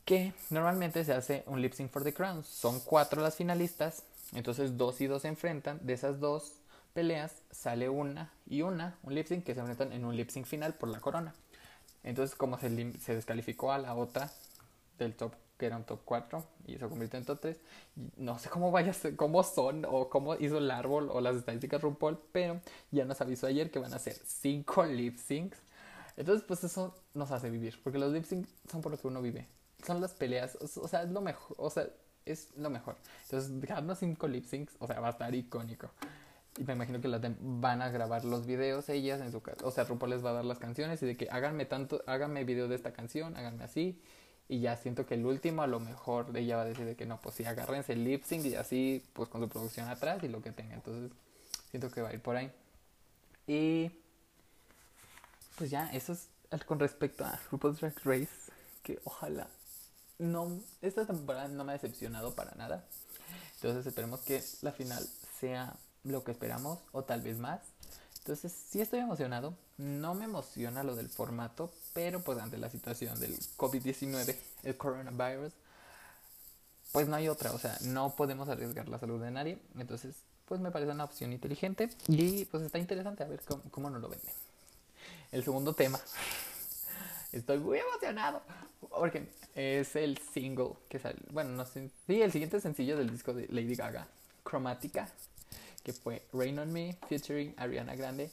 que 0.04 0.34
normalmente 0.50 1.04
se 1.04 1.14
hace 1.14 1.44
un 1.46 1.62
lip 1.62 1.72
sync 1.72 1.90
for 1.90 2.04
the 2.04 2.12
crown. 2.12 2.44
Son 2.44 2.80
cuatro 2.80 3.22
las 3.22 3.36
finalistas, 3.36 4.02
entonces 4.34 4.76
dos 4.76 5.00
y 5.00 5.06
dos 5.06 5.22
se 5.22 5.28
enfrentan. 5.28 5.80
De 5.82 5.94
esas 5.94 6.20
dos 6.20 6.52
peleas 6.92 7.32
sale 7.50 7.88
una 7.88 8.30
y 8.46 8.62
una, 8.62 8.98
un 9.02 9.14
lip 9.14 9.26
sync 9.26 9.44
que 9.44 9.54
se 9.54 9.60
enfrentan 9.60 9.92
en 9.92 10.04
un 10.04 10.16
lip 10.16 10.28
sync 10.28 10.46
final 10.46 10.74
por 10.74 10.90
la 10.90 11.00
corona. 11.00 11.34
Entonces, 12.04 12.36
como 12.36 12.58
se, 12.58 12.98
se 13.00 13.14
descalificó 13.14 13.72
a 13.72 13.78
la 13.78 13.94
otra 13.94 14.30
del 14.98 15.14
top 15.14 15.32
que 15.58 15.66
era 15.66 15.76
un 15.76 15.84
top 15.84 16.00
4 16.04 16.44
y 16.66 16.76
se 16.76 16.88
convirtió 16.88 17.18
en 17.18 17.24
top 17.24 17.40
3. 17.40 17.56
No 18.16 18.38
sé 18.38 18.48
cómo 18.48 18.70
vaya 18.70 18.92
cómo 19.16 19.42
son 19.42 19.84
o 19.88 20.08
cómo 20.08 20.34
hizo 20.34 20.58
el 20.58 20.70
árbol 20.70 21.08
o 21.10 21.20
las 21.20 21.36
estadísticas 21.36 21.80
RuPaul, 21.80 22.18
pero 22.32 22.60
ya 22.90 23.04
nos 23.04 23.20
avisó 23.20 23.46
ayer 23.46 23.70
que 23.70 23.78
van 23.78 23.94
a 23.94 23.98
ser 23.98 24.14
5 24.14 24.86
lip 24.86 25.18
syncs. 25.18 25.58
Entonces, 26.16 26.44
pues 26.46 26.62
eso 26.64 26.94
nos 27.12 27.30
hace 27.30 27.50
vivir, 27.50 27.80
porque 27.82 27.98
los 27.98 28.12
lip 28.12 28.24
syncs 28.24 28.48
son 28.70 28.82
por 28.82 28.92
lo 28.92 28.98
que 28.98 29.06
uno 29.06 29.20
vive. 29.20 29.46
Son 29.84 30.00
las 30.00 30.12
peleas, 30.12 30.56
o 30.60 30.88
sea, 30.88 31.02
es 31.02 31.10
lo 31.10 31.20
mejor, 31.20 31.56
o 31.58 31.70
sea, 31.70 31.86
es 32.24 32.48
lo 32.56 32.70
mejor. 32.70 32.96
Entonces, 33.24 33.60
dejadnos 33.60 33.98
5 33.98 34.28
lip 34.28 34.44
syncs, 34.44 34.74
o 34.78 34.86
sea, 34.86 35.00
va 35.00 35.08
a 35.08 35.10
estar 35.10 35.34
icónico. 35.34 35.90
Y 36.56 36.64
me 36.64 36.74
imagino 36.74 37.00
que 37.00 37.08
las 37.08 37.20
van 37.40 37.82
a 37.82 37.88
grabar 37.88 38.24
los 38.24 38.46
videos 38.46 38.88
ellas 38.88 39.20
en 39.20 39.32
su 39.32 39.42
casa. 39.42 39.66
O 39.66 39.70
sea, 39.70 39.84
RuPaul 39.84 40.10
les 40.10 40.24
va 40.24 40.30
a 40.30 40.34
dar 40.34 40.44
las 40.44 40.58
canciones 40.58 41.02
y 41.02 41.06
de 41.06 41.16
que 41.16 41.28
háganme 41.30 41.64
tanto, 41.64 42.02
háganme 42.06 42.44
video 42.44 42.68
de 42.68 42.76
esta 42.76 42.92
canción, 42.92 43.36
háganme 43.36 43.64
así. 43.64 44.00
Y 44.48 44.60
ya 44.60 44.76
siento 44.76 45.06
que 45.06 45.14
el 45.14 45.26
último 45.26 45.62
a 45.62 45.66
lo 45.66 45.80
mejor 45.80 46.36
ella 46.36 46.56
va 46.56 46.62
a 46.62 46.66
decir 46.66 46.84
de 46.84 46.96
que 46.96 47.06
no, 47.06 47.20
pues 47.20 47.36
sí, 47.36 47.44
agárrense 47.44 47.94
el 47.94 48.04
lip 48.04 48.24
sync 48.24 48.44
y 48.44 48.54
así, 48.54 49.04
pues 49.14 49.28
con 49.28 49.40
su 49.40 49.48
producción 49.48 49.88
atrás 49.88 50.22
y 50.22 50.28
lo 50.28 50.42
que 50.42 50.52
tenga. 50.52 50.74
Entonces, 50.74 51.10
siento 51.70 51.90
que 51.90 52.02
va 52.02 52.10
a 52.10 52.14
ir 52.14 52.20
por 52.20 52.36
ahí. 52.36 52.52
Y 53.46 53.90
pues 55.56 55.70
ya, 55.70 55.90
eso 55.92 56.12
es 56.12 56.28
con 56.66 56.78
respecto 56.78 57.24
a 57.24 57.40
RuPaul's 57.50 57.80
Drag 57.80 57.94
Race. 58.04 58.52
Que 58.82 59.00
ojalá 59.04 59.48
no, 60.18 60.60
esta 60.82 61.06
temporada 61.06 61.48
no 61.48 61.64
me 61.64 61.72
ha 61.72 61.74
decepcionado 61.74 62.34
para 62.34 62.54
nada. 62.54 62.84
Entonces 63.56 63.86
esperemos 63.86 64.20
que 64.20 64.42
la 64.62 64.72
final 64.72 65.04
sea 65.38 65.76
lo 66.04 66.22
que 66.22 66.32
esperamos 66.32 66.78
o 66.92 67.02
tal 67.02 67.22
vez 67.22 67.38
más. 67.38 67.60
Entonces 68.18 68.54
sí 68.70 68.80
estoy 68.80 69.00
emocionado. 69.00 69.54
No 69.76 70.14
me 70.14 70.24
emociona 70.24 70.82
lo 70.82 70.94
del 70.94 71.08
formato, 71.08 71.72
pero 71.92 72.20
pues 72.20 72.38
ante 72.38 72.56
la 72.58 72.70
situación 72.70 73.18
del 73.18 73.38
COVID-19, 73.56 74.36
el 74.62 74.76
coronavirus, 74.76 75.52
pues 76.92 77.08
no 77.08 77.16
hay 77.16 77.28
otra. 77.28 77.52
O 77.52 77.58
sea, 77.58 77.76
no 77.82 78.14
podemos 78.14 78.48
arriesgar 78.48 78.88
la 78.88 78.98
salud 78.98 79.20
de 79.20 79.30
nadie. 79.30 79.58
Entonces, 79.76 80.14
pues 80.46 80.60
me 80.60 80.70
parece 80.70 80.92
una 80.92 81.04
opción 81.04 81.32
inteligente 81.32 81.90
y 82.06 82.44
pues 82.46 82.62
está 82.62 82.78
interesante 82.78 83.24
a 83.24 83.26
ver 83.26 83.40
cómo, 83.46 83.62
cómo 83.70 83.90
nos 83.90 84.00
lo 84.00 84.08
venden. 84.08 84.32
El 85.32 85.42
segundo 85.42 85.74
tema. 85.74 86.00
Estoy 87.32 87.58
muy 87.58 87.78
emocionado 87.78 88.42
porque 88.90 89.28
es 89.54 89.96
el 89.96 90.18
single 90.32 90.74
que 90.88 90.98
sale. 90.98 91.18
Bueno, 91.30 91.50
no 91.50 91.66
sé. 91.66 91.90
Sí, 92.06 92.22
el 92.22 92.30
siguiente 92.30 92.60
sencillo 92.60 92.96
del 92.96 93.10
disco 93.10 93.34
de 93.34 93.48
Lady 93.48 93.74
Gaga, 93.74 94.06
Cromática 94.44 95.10
que 95.84 95.92
fue 95.92 96.26
Rain 96.32 96.58
on 96.58 96.72
Me 96.72 96.96
featuring 97.08 97.54
Ariana 97.56 97.94
Grande, 97.94 98.30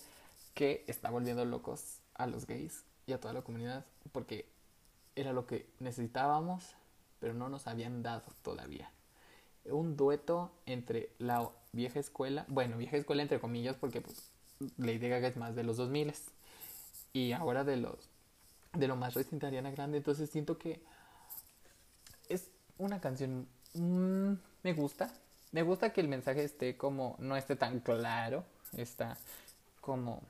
que 0.56 0.84
está 0.88 1.12
volviendo 1.12 1.46
locos 1.46 2.00
a 2.16 2.26
los 2.26 2.48
gays 2.48 2.84
y 3.06 3.14
a 3.14 3.20
toda 3.20 3.34
la 3.34 3.42
comunidad 3.42 3.86
porque 4.12 4.50
era 5.16 5.34
lo 5.34 5.46
que 5.46 5.68
necesitábamos, 5.80 6.76
pero 7.20 7.34
no 7.34 7.50
nos 7.50 7.68
habían 7.68 8.02
dado 8.02 8.24
todavía. 8.42 8.90
Un 9.66 9.96
dueto 9.96 10.52
entre 10.66 11.12
la 11.20 11.50
vieja 11.74 12.00
escuela, 12.00 12.46
bueno, 12.48 12.78
vieja 12.78 12.98
escuela 12.98 13.22
entre 13.22 13.40
comillas 13.40 13.76
porque 13.76 14.02
pues, 14.02 14.32
Lady 14.78 15.10
Gaga 15.10 15.28
es 15.28 15.38
más 15.38 15.56
de 15.56 15.64
los 15.64 15.78
2000 15.78 16.14
y 17.14 17.34
ahora 17.34 17.64
de 17.64 17.78
los 17.78 18.10
de 18.74 18.88
lo 18.88 18.96
más 18.96 19.14
reciente 19.16 19.46
Ariana 19.46 19.72
Grande, 19.72 19.98
entonces 19.98 20.30
siento 20.30 20.58
que 20.58 20.82
es 22.30 22.48
una 22.78 23.02
canción 23.02 23.46
mmm, 23.74 24.34
me 24.64 24.74
gusta, 24.74 25.14
me 25.52 25.64
gusta 25.64 25.92
que 25.92 26.02
el 26.02 26.08
mensaje 26.08 26.44
esté 26.44 26.78
como, 26.78 27.16
no 27.20 27.36
esté 27.36 27.56
tan 27.56 27.80
claro, 27.80 28.46
está 28.78 29.18
como 29.82 30.22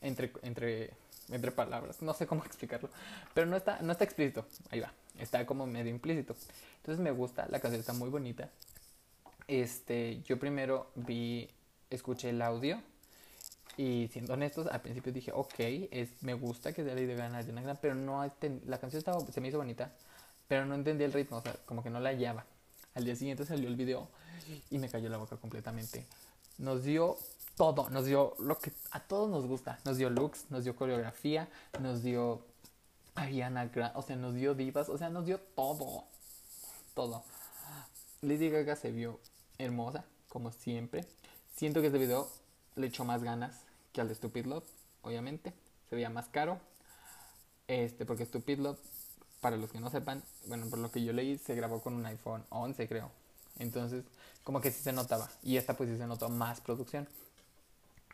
entre, 0.00 0.32
entre, 0.42 0.90
entre 1.30 1.50
palabras, 1.50 2.02
no 2.02 2.14
sé 2.14 2.26
cómo 2.26 2.44
explicarlo, 2.46 2.90
pero 3.32 3.46
no 3.46 3.56
está, 3.56 3.80
no 3.80 3.92
está 3.92 4.04
explícito, 4.04 4.46
ahí 4.70 4.80
va, 4.80 4.92
está 5.18 5.44
como 5.46 5.66
medio 5.66 5.90
implícito. 5.90 6.36
Entonces 6.76 7.02
me 7.02 7.10
gusta, 7.10 7.46
la 7.50 7.60
canción 7.60 7.80
está 7.80 7.92
muy 7.92 8.10
bonita. 8.10 8.50
Este, 9.48 10.22
yo 10.22 10.38
primero 10.38 10.90
vi, 10.94 11.48
escuché 11.90 12.30
el 12.30 12.42
audio 12.42 12.80
y 13.76 14.08
siendo 14.12 14.34
honestos, 14.34 14.66
al 14.68 14.80
principio 14.80 15.12
dije, 15.12 15.32
ok, 15.34 15.54
es, 15.90 16.22
me 16.22 16.34
gusta 16.34 16.72
que 16.72 16.84
sea 16.84 16.94
de 16.94 17.14
Ganar, 17.14 17.78
pero 17.80 17.94
no, 17.94 18.22
la 18.66 18.78
canción 18.78 18.98
estaba, 18.98 19.20
se 19.20 19.40
me 19.40 19.48
hizo 19.48 19.58
bonita, 19.58 19.92
pero 20.46 20.64
no 20.66 20.74
entendí 20.74 21.04
el 21.04 21.12
ritmo, 21.12 21.38
o 21.38 21.40
sea, 21.40 21.54
como 21.66 21.82
que 21.82 21.90
no 21.90 22.00
la 22.00 22.10
hallaba. 22.10 22.44
Al 22.94 23.04
día 23.04 23.16
siguiente 23.16 23.44
salió 23.44 23.68
el 23.68 23.76
video 23.76 24.08
y 24.70 24.78
me 24.78 24.88
cayó 24.88 25.08
la 25.08 25.16
boca 25.16 25.36
completamente. 25.36 26.06
Nos 26.58 26.84
dio 26.84 27.16
todo, 27.56 27.90
nos 27.90 28.06
dio 28.06 28.34
lo 28.38 28.58
que 28.58 28.72
a 28.92 29.00
todos 29.00 29.28
nos 29.30 29.46
gusta. 29.46 29.78
Nos 29.84 29.96
dio 29.96 30.10
looks, 30.10 30.46
nos 30.50 30.64
dio 30.64 30.76
coreografía, 30.76 31.48
nos 31.80 32.02
dio 32.02 32.44
Ariana 33.14 33.66
Grande, 33.66 33.98
o 33.98 34.02
sea, 34.02 34.16
nos 34.16 34.34
dio 34.34 34.54
divas, 34.54 34.88
o 34.88 34.98
sea, 34.98 35.10
nos 35.10 35.26
dio 35.26 35.40
todo. 35.40 36.04
Todo. 36.94 37.24
Lady 38.22 38.48
Gaga 38.48 38.76
se 38.76 38.92
vio 38.92 39.18
hermosa, 39.58 40.04
como 40.28 40.52
siempre. 40.52 41.04
Siento 41.56 41.80
que 41.80 41.88
este 41.88 41.98
video 41.98 42.28
le 42.76 42.86
echó 42.86 43.04
más 43.04 43.22
ganas 43.22 43.60
que 43.92 44.00
al 44.00 44.08
de 44.08 44.14
Stupid 44.14 44.46
Love, 44.46 44.64
obviamente. 45.02 45.52
Se 45.88 45.96
veía 45.96 46.10
más 46.10 46.28
caro. 46.28 46.60
Este, 47.66 48.04
porque 48.04 48.24
Stupid 48.26 48.58
Love 48.58 48.78
para 49.44 49.58
los 49.58 49.70
que 49.70 49.78
no 49.78 49.90
sepan, 49.90 50.22
bueno, 50.46 50.70
por 50.70 50.78
lo 50.78 50.90
que 50.90 51.04
yo 51.04 51.12
leí, 51.12 51.36
se 51.36 51.54
grabó 51.54 51.82
con 51.82 51.92
un 51.92 52.06
iPhone 52.06 52.42
11, 52.48 52.88
creo. 52.88 53.10
Entonces, 53.58 54.02
como 54.42 54.62
que 54.62 54.70
sí 54.70 54.82
se 54.82 54.90
notaba. 54.90 55.28
Y 55.42 55.58
esta 55.58 55.74
pues 55.76 55.90
sí 55.90 55.98
se 55.98 56.06
notó 56.06 56.30
más 56.30 56.62
producción. 56.62 57.06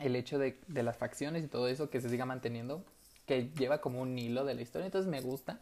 El 0.01 0.16
hecho 0.16 0.40
de, 0.40 0.59
de 0.66 0.83
las 0.83 0.97
facciones 0.97 1.45
y 1.45 1.47
todo 1.47 1.69
eso 1.69 1.88
que 1.88 2.01
se 2.01 2.11
siga 2.11 2.27
manteniendo, 2.27 2.85
que 3.27 3.49
lleva 3.57 3.81
como 3.81 4.01
un 4.01 4.19
hilo 4.19 4.45
de 4.45 4.55
la 4.55 4.62
historia. 4.62 4.87
Entonces 4.87 5.09
me 5.09 5.21
gusta. 5.21 5.61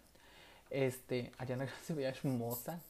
Este, 0.70 1.32
Ariana 1.36 1.68
se 1.86 1.92
veía 1.92 2.08
hermosa 2.08 2.80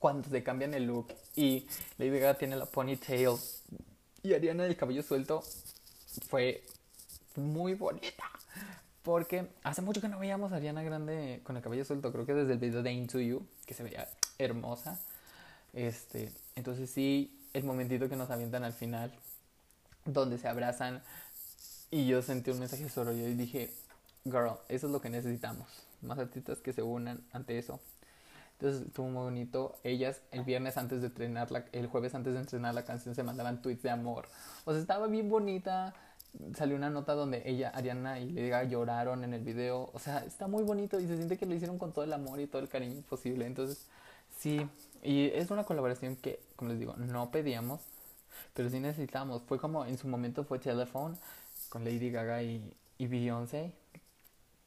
cuando 0.00 0.28
se 0.28 0.42
cambian 0.42 0.74
el 0.74 0.86
look 0.86 1.14
y 1.36 1.68
Lady 1.98 2.18
Gaga 2.18 2.36
tiene 2.36 2.56
la 2.56 2.66
ponytail 2.66 3.36
y 4.24 4.34
Ariana 4.34 4.66
el 4.66 4.76
cabello 4.76 5.04
suelto 5.04 5.44
fue 6.28 6.64
muy 7.36 7.74
bonita. 7.74 8.24
Porque 9.02 9.48
hace 9.64 9.82
mucho 9.82 10.00
que 10.00 10.08
no 10.08 10.18
veíamos 10.18 10.52
a 10.52 10.56
Ariana 10.56 10.82
Grande 10.82 11.40
con 11.42 11.56
el 11.56 11.62
cabello 11.62 11.84
suelto. 11.84 12.12
Creo 12.12 12.24
que 12.24 12.34
desde 12.34 12.52
el 12.52 12.58
video 12.58 12.82
de 12.82 12.92
Into 12.92 13.18
You, 13.18 13.46
que 13.66 13.74
se 13.74 13.82
veía 13.82 14.08
hermosa. 14.38 14.98
Este, 15.72 16.30
entonces 16.54 16.90
sí, 16.90 17.40
el 17.52 17.64
momentito 17.64 18.08
que 18.08 18.16
nos 18.16 18.30
avientan 18.30 18.62
al 18.62 18.72
final, 18.72 19.12
donde 20.04 20.38
se 20.38 20.48
abrazan. 20.48 21.02
Y 21.90 22.06
yo 22.06 22.22
sentí 22.22 22.50
un 22.50 22.60
mensaje 22.60 22.88
solo. 22.88 23.12
Yo 23.12 23.26
dije, 23.26 23.72
girl, 24.24 24.52
eso 24.68 24.86
es 24.86 24.92
lo 24.92 25.00
que 25.00 25.10
necesitamos. 25.10 25.66
Más 26.00 26.18
artistas 26.18 26.58
que 26.58 26.72
se 26.72 26.82
unan 26.82 27.20
ante 27.32 27.58
eso. 27.58 27.80
Entonces 28.62 28.86
estuvo 28.86 29.08
muy 29.08 29.24
bonito. 29.24 29.76
Ellas 29.82 30.20
el 30.30 30.44
viernes 30.44 30.76
antes 30.76 31.00
de 31.00 31.08
entrenar, 31.08 31.50
la, 31.50 31.64
el 31.72 31.88
jueves 31.88 32.14
antes 32.14 32.34
de 32.34 32.40
entrenar 32.40 32.74
la 32.74 32.84
canción 32.84 33.16
se 33.16 33.24
mandaban 33.24 33.60
tweets 33.60 33.82
de 33.82 33.90
amor. 33.90 34.28
O 34.64 34.72
sea, 34.72 34.80
estaba 34.80 35.08
bien 35.08 35.28
bonita 35.28 35.92
salió 36.54 36.76
una 36.76 36.90
nota 36.90 37.14
donde 37.14 37.42
ella, 37.44 37.70
Ariana 37.70 38.18
y 38.18 38.30
Lady 38.30 38.48
Gaga 38.48 38.68
lloraron 38.68 39.24
en 39.24 39.34
el 39.34 39.42
video. 39.42 39.90
O 39.92 39.98
sea, 39.98 40.24
está 40.24 40.46
muy 40.46 40.62
bonito 40.62 40.98
y 41.00 41.06
se 41.06 41.16
siente 41.16 41.36
que 41.36 41.46
lo 41.46 41.54
hicieron 41.54 41.78
con 41.78 41.92
todo 41.92 42.04
el 42.04 42.12
amor 42.12 42.40
y 42.40 42.46
todo 42.46 42.62
el 42.62 42.68
cariño 42.68 43.02
posible. 43.02 43.46
Entonces, 43.46 43.86
sí, 44.38 44.66
y 45.02 45.26
es 45.26 45.50
una 45.50 45.64
colaboración 45.64 46.16
que, 46.16 46.40
como 46.56 46.70
les 46.70 46.78
digo, 46.78 46.94
no 46.96 47.30
pedíamos, 47.30 47.80
pero 48.54 48.70
sí 48.70 48.80
necesitamos. 48.80 49.42
Fue 49.42 49.58
como 49.58 49.84
en 49.84 49.98
su 49.98 50.08
momento 50.08 50.44
fue 50.44 50.58
Telephone 50.58 51.16
con 51.68 51.84
Lady 51.84 52.10
Gaga 52.10 52.42
y, 52.42 52.62
y 52.98 53.06
Beyoncé. 53.06 53.72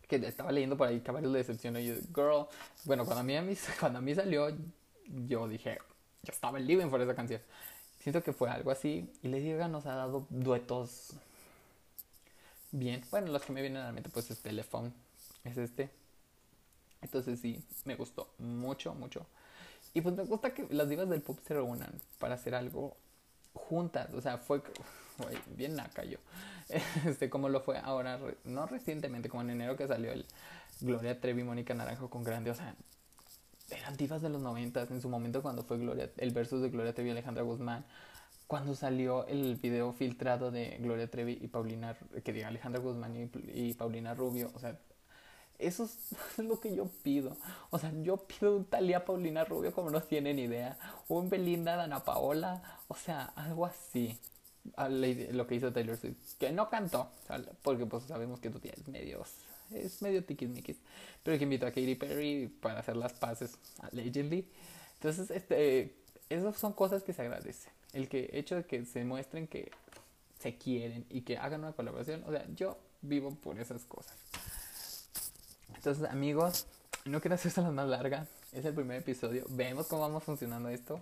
Que 0.07 0.17
estaba 0.17 0.51
leyendo 0.51 0.77
por 0.77 0.87
ahí 0.87 0.99
caballos 0.99 1.33
de 1.33 1.39
decepción 1.39 1.75
y 1.77 1.87
yo, 1.87 1.95
girl, 2.13 2.45
bueno, 2.83 3.05
cuando 3.05 3.21
a 3.21 3.23
mí, 3.23 3.55
cuando 3.79 3.99
a 3.99 4.01
mí 4.01 4.13
salió, 4.13 4.49
yo 5.27 5.47
dije, 5.47 5.79
yo 6.21 6.31
estaba 6.31 6.59
living 6.59 6.89
por 6.89 7.01
esa 7.01 7.15
canción. 7.15 7.41
Siento 7.99 8.21
que 8.21 8.31
fue 8.31 8.49
algo 8.51 8.69
así 8.69 9.11
y 9.23 9.29
Lady 9.29 9.51
Gaga 9.53 9.67
nos 9.67 9.87
ha 9.87 9.95
dado 9.95 10.27
duetos 10.29 11.15
bien. 12.71 13.03
Bueno, 13.11 13.31
los 13.31 13.43
que 13.43 13.53
me 13.53 13.61
vienen 13.61 13.81
a 13.81 13.85
la 13.85 13.91
mente 13.91 14.09
pues 14.09 14.29
es 14.31 14.39
Telephone, 14.39 14.91
es 15.43 15.57
este. 15.57 15.89
Entonces 17.01 17.39
sí, 17.39 17.63
me 17.85 17.95
gustó 17.95 18.33
mucho, 18.39 18.93
mucho. 18.93 19.25
Y 19.93 20.01
pues 20.01 20.15
me 20.15 20.23
gusta 20.23 20.53
que 20.53 20.67
las 20.69 20.89
divas 20.89 21.09
del 21.09 21.21
pop 21.21 21.39
se 21.45 21.53
reúnan 21.53 21.93
para 22.19 22.35
hacer 22.35 22.55
algo 22.55 22.97
juntas. 23.53 24.13
O 24.13 24.21
sea, 24.21 24.37
fue 24.37 24.61
bien 25.55 25.75
naca 25.75 26.03
yo. 26.03 26.17
Este, 27.05 27.29
como 27.29 27.47
lo 27.47 27.61
fue 27.61 27.77
ahora, 27.77 28.19
no 28.43 28.65
recientemente, 28.65 29.29
como 29.29 29.43
en 29.43 29.51
enero 29.51 29.77
que 29.77 29.87
salió 29.87 30.11
el 30.11 30.25
Gloria 30.81 31.21
Trevi, 31.21 31.43
Mónica 31.43 31.75
Naranjo 31.75 32.09
con 32.09 32.23
Grande. 32.23 32.49
O 32.49 32.55
sea, 32.55 32.75
eran 33.69 33.95
divas 33.97 34.21
de 34.21 34.29
los 34.29 34.41
noventas. 34.41 34.89
En 34.91 35.01
su 35.01 35.09
momento 35.09 35.41
cuando 35.41 35.63
fue 35.63 35.77
Gloria, 35.77 36.09
el 36.17 36.31
versus 36.31 36.61
de 36.61 36.69
Gloria 36.69 36.93
Trevi 36.93 37.09
y 37.09 37.11
Alejandra 37.11 37.43
Guzmán 37.43 37.85
cuando 38.47 38.75
salió 38.75 39.25
el 39.27 39.55
video 39.55 39.93
filtrado 39.93 40.51
de 40.51 40.77
Gloria 40.79 41.09
Trevi 41.09 41.37
y 41.41 41.47
Paulina, 41.47 41.97
que 42.23 42.33
diga 42.33 42.47
Alejandra 42.47 42.81
Guzmán 42.81 43.29
y, 43.53 43.73
Paulina 43.73 44.13
Rubio, 44.13 44.51
o 44.53 44.59
sea, 44.59 44.79
eso 45.57 45.85
es 45.85 46.37
lo 46.37 46.59
que 46.59 46.75
yo 46.75 46.87
pido. 47.03 47.37
O 47.69 47.79
sea, 47.79 47.91
yo 48.03 48.17
pido 48.17 48.57
un 48.57 48.65
Talía 48.65 49.05
Paulina 49.05 49.43
Rubio 49.45 49.73
como 49.73 49.89
no 49.89 50.01
tienen 50.01 50.39
idea, 50.39 50.77
un 51.07 51.29
Belinda 51.29 51.75
Dana 51.75 52.03
Paola, 52.03 52.79
o 52.87 52.95
sea, 52.95 53.25
algo 53.35 53.65
así. 53.65 54.19
Lo 55.31 55.45
que 55.45 55.55
hizo 55.55 55.71
Taylor 55.71 55.95
Swift, 55.95 56.37
que 56.39 56.51
no 56.51 56.69
cantó, 56.69 57.09
porque 57.61 57.85
pues 57.85 58.05
sabemos 58.05 58.39
que 58.39 58.49
tú 58.49 58.59
tienes 58.59 58.87
medios 58.87 59.31
es 59.71 60.01
medio 60.01 60.23
tiquismiquis. 60.23 60.77
Pero 61.23 61.37
que 61.37 61.43
invitó 61.43 61.65
a 61.65 61.71
Katy 61.71 61.95
Perry 61.95 62.47
para 62.47 62.79
hacer 62.79 62.95
las 62.95 63.13
paces, 63.13 63.57
allegedly. 63.79 64.47
Entonces, 64.95 65.31
este, 65.31 65.95
esas 66.29 66.57
son 66.57 66.73
cosas 66.73 67.03
que 67.03 67.13
se 67.13 67.21
agradecen. 67.21 67.71
El 67.95 68.07
que, 68.07 68.29
hecho 68.33 68.55
de 68.55 68.65
que 68.65 68.85
se 68.85 69.03
muestren 69.03 69.47
que 69.47 69.71
se 70.39 70.57
quieren 70.57 71.05
y 71.09 71.21
que 71.21 71.37
hagan 71.37 71.61
una 71.61 71.71
colaboración. 71.71 72.23
O 72.27 72.31
sea, 72.31 72.45
yo 72.55 72.77
vivo 73.01 73.33
por 73.35 73.59
esas 73.59 73.83
cosas. 73.85 74.15
Entonces, 75.75 76.07
amigos, 76.09 76.67
no 77.05 77.21
quiero 77.21 77.35
hacer 77.35 77.49
esto 77.49 77.61
la 77.61 77.71
más 77.71 77.87
larga. 77.87 78.27
Es 78.51 78.65
el 78.65 78.73
primer 78.73 78.97
episodio. 78.97 79.45
Vemos 79.49 79.87
cómo 79.87 80.01
vamos 80.01 80.23
funcionando 80.23 80.69
esto. 80.69 81.01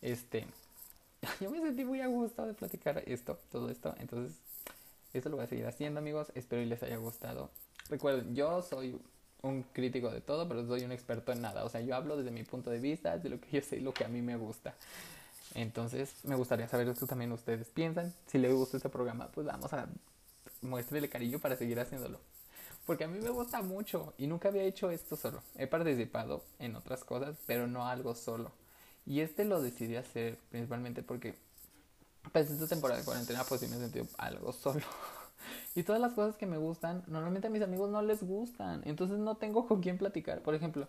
Este, 0.00 0.46
yo 1.40 1.50
me 1.50 1.60
sentí 1.60 1.84
muy 1.84 2.00
a 2.00 2.06
gusto 2.06 2.46
de 2.46 2.54
platicar 2.54 3.02
esto, 3.06 3.38
todo 3.50 3.70
esto. 3.70 3.94
Entonces, 3.98 4.36
esto 5.12 5.28
lo 5.30 5.36
voy 5.36 5.46
a 5.46 5.48
seguir 5.48 5.66
haciendo, 5.66 5.98
amigos. 5.98 6.30
Espero 6.34 6.62
que 6.62 6.66
les 6.66 6.82
haya 6.82 6.98
gustado. 6.98 7.50
Recuerden, 7.88 8.34
yo 8.34 8.62
soy 8.62 9.00
un 9.42 9.62
crítico 9.62 10.10
de 10.10 10.20
todo, 10.20 10.48
pero 10.48 10.66
soy 10.66 10.84
un 10.84 10.92
experto 10.92 11.32
en 11.32 11.40
nada. 11.40 11.64
O 11.64 11.68
sea, 11.68 11.80
yo 11.80 11.94
hablo 11.94 12.16
desde 12.16 12.30
mi 12.30 12.44
punto 12.44 12.70
de 12.70 12.78
vista, 12.78 13.18
de 13.18 13.28
lo 13.28 13.40
que 13.40 13.48
yo 13.50 13.60
sé 13.62 13.76
y 13.76 13.80
lo 13.80 13.92
que 13.92 14.04
a 14.04 14.08
mí 14.08 14.20
me 14.22 14.36
gusta. 14.36 14.74
Entonces, 15.54 16.14
me 16.24 16.36
gustaría 16.36 16.68
saber 16.68 16.88
esto 16.88 17.06
también 17.06 17.32
ustedes 17.32 17.68
piensan. 17.68 18.14
Si 18.26 18.38
les 18.38 18.52
gusta 18.52 18.76
este 18.76 18.88
programa, 18.88 19.28
pues 19.28 19.46
vamos 19.46 19.72
a 19.72 19.88
muéstrele 20.62 21.08
cariño 21.08 21.38
para 21.38 21.56
seguir 21.56 21.78
haciéndolo. 21.80 22.20
Porque 22.86 23.04
a 23.04 23.08
mí 23.08 23.18
me 23.20 23.30
gusta 23.30 23.60
mucho 23.62 24.14
y 24.16 24.26
nunca 24.26 24.48
había 24.48 24.62
hecho 24.62 24.90
esto 24.90 25.16
solo. 25.16 25.42
He 25.56 25.66
participado 25.66 26.42
en 26.58 26.74
otras 26.74 27.04
cosas, 27.04 27.36
pero 27.46 27.66
no 27.66 27.86
algo 27.86 28.14
solo. 28.14 28.50
Y 29.04 29.20
este 29.20 29.44
lo 29.44 29.60
decidí 29.60 29.96
hacer 29.96 30.38
principalmente 30.50 31.02
porque 31.02 31.34
pues 32.32 32.50
esta 32.50 32.66
temporada 32.66 33.00
de 33.00 33.04
cuarentena 33.04 33.44
pues 33.44 33.60
sí 33.60 33.68
me 33.68 33.76
he 33.76 33.78
sentido 33.78 34.06
algo 34.16 34.52
solo. 34.52 34.80
y 35.74 35.82
todas 35.82 36.00
las 36.00 36.12
cosas 36.14 36.36
que 36.36 36.46
me 36.46 36.56
gustan, 36.56 37.04
normalmente 37.06 37.48
a 37.48 37.50
mis 37.50 37.62
amigos 37.62 37.90
no 37.90 38.00
les 38.02 38.22
gustan. 38.22 38.82
Entonces 38.84 39.18
no 39.18 39.36
tengo 39.36 39.66
con 39.66 39.82
quién 39.82 39.98
platicar. 39.98 40.40
Por 40.42 40.54
ejemplo, 40.54 40.88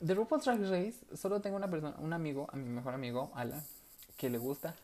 de 0.00 0.14
RuPaul's 0.14 0.44
Drag 0.44 0.60
Race 0.62 0.96
solo 1.14 1.40
tengo 1.40 1.56
una 1.56 1.70
persona, 1.70 1.96
un 1.98 2.12
amigo, 2.12 2.48
a 2.52 2.56
mi 2.56 2.68
mejor 2.68 2.94
amigo, 2.94 3.30
Alan, 3.34 3.62
que 4.16 4.30
le 4.30 4.38
gusta. 4.38 4.74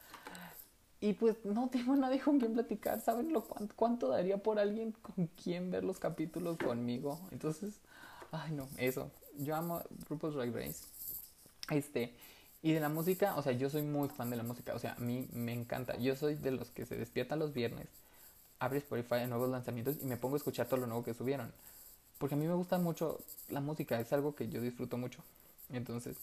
Y 1.01 1.14
pues 1.14 1.44
no 1.44 1.68
tengo 1.72 1.96
nadie 1.96 2.20
con 2.20 2.38
quien 2.38 2.55
platicar. 2.55 3.01
¿Saben 3.01 3.33
lo 3.33 3.44
cuánto, 3.44 3.75
cuánto 3.77 4.09
daría 4.09 4.38
por 4.38 4.59
alguien 4.59 4.92
con 4.92 5.27
quien 5.29 5.70
ver 5.70 5.85
los 5.85 5.98
capítulos 5.98 6.59
conmigo? 6.59 7.20
Entonces, 7.31 7.75
ay 8.31 8.53
no, 8.53 8.68
eso. 8.79 9.11
Yo 9.38 9.57
amo 9.57 9.83
RuPaul's 10.09 10.37
Drag 10.37 10.55
Race. 10.55 10.85
Este, 11.70 12.14
y 12.62 12.72
de 12.72 12.81
la 12.81 12.88
música, 12.88 13.35
o 13.37 13.42
sea, 13.42 13.53
yo 13.53 13.68
soy 13.68 13.83
muy 13.83 14.09
fan 14.09 14.31
de 14.31 14.37
la 14.37 14.44
música, 14.44 14.75
o 14.75 14.79
sea, 14.79 14.92
a 14.92 15.01
mí 15.01 15.29
me 15.33 15.53
encanta. 15.53 15.96
Yo 15.96 16.14
soy 16.14 16.37
de 16.37 16.53
los 16.53 16.70
que 16.70 16.87
se 16.87 16.96
despiertan 16.96 17.40
los 17.40 17.53
viernes, 17.53 17.88
abre 18.61 18.79
Spotify 18.79 19.16
de 19.16 19.27
nuevos 19.27 19.51
lanzamientos 19.51 19.96
y 20.01 20.07
me 20.07 20.16
pongo 20.16 20.37
a 20.37 20.38
escuchar 20.38 20.66
todo 20.68 20.81
lo 20.81 20.87
nuevo 20.87 21.03
que 21.03 21.12
subieron. 21.12 21.53
Porque 22.22 22.37
a 22.37 22.38
mí 22.38 22.46
me 22.46 22.54
gusta 22.54 22.78
mucho 22.78 23.18
la 23.48 23.61
música, 23.61 23.98
es 23.98 24.12
algo 24.12 24.37
que 24.37 24.48
yo 24.48 24.61
disfruto 24.61 24.96
mucho. 24.96 25.24
Entonces, 25.72 26.16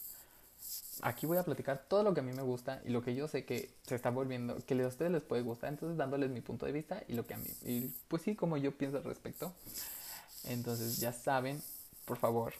aquí 1.02 1.26
voy 1.26 1.36
a 1.36 1.42
platicar 1.42 1.84
todo 1.88 2.02
lo 2.02 2.14
que 2.14 2.20
a 2.20 2.22
mí 2.22 2.32
me 2.32 2.40
gusta 2.40 2.80
y 2.86 2.88
lo 2.88 3.02
que 3.02 3.14
yo 3.14 3.28
sé 3.28 3.44
que 3.44 3.68
se 3.86 3.96
está 3.96 4.08
volviendo, 4.08 4.56
que 4.64 4.82
a 4.82 4.86
ustedes 4.86 5.12
les 5.12 5.22
puede 5.22 5.42
gustar, 5.42 5.68
entonces 5.68 5.98
dándoles 5.98 6.30
mi 6.30 6.40
punto 6.40 6.64
de 6.64 6.72
vista 6.72 7.02
y 7.06 7.12
lo 7.12 7.26
que 7.26 7.34
a 7.34 7.36
mí, 7.36 7.50
y 7.66 7.92
pues 8.08 8.22
sí, 8.22 8.34
como 8.34 8.56
yo 8.56 8.72
pienso 8.72 8.96
al 8.96 9.04
respecto. 9.04 9.52
Entonces, 10.44 10.96
ya 10.96 11.12
saben, 11.12 11.62
por 12.06 12.16
favor, 12.16 12.54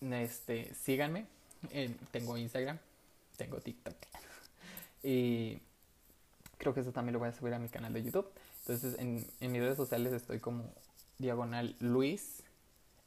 este, 0.00 0.74
síganme 0.74 1.26
tengo 2.10 2.36
Instagram, 2.36 2.76
tengo 3.36 3.60
TikTok. 3.60 3.94
Y 5.04 5.60
creo 6.58 6.74
que 6.74 6.80
eso 6.80 6.90
también 6.90 7.12
lo 7.12 7.20
voy 7.20 7.28
a 7.28 7.32
subir 7.32 7.54
a 7.54 7.60
mi 7.60 7.68
canal 7.68 7.92
de 7.92 8.02
YouTube. 8.02 8.26
Entonces 8.62 8.98
en, 8.98 9.24
en 9.40 9.52
mis 9.52 9.60
redes 9.60 9.76
sociales 9.76 10.12
estoy 10.12 10.40
como 10.40 10.64
diagonal 11.18 11.74
Luis 11.80 12.42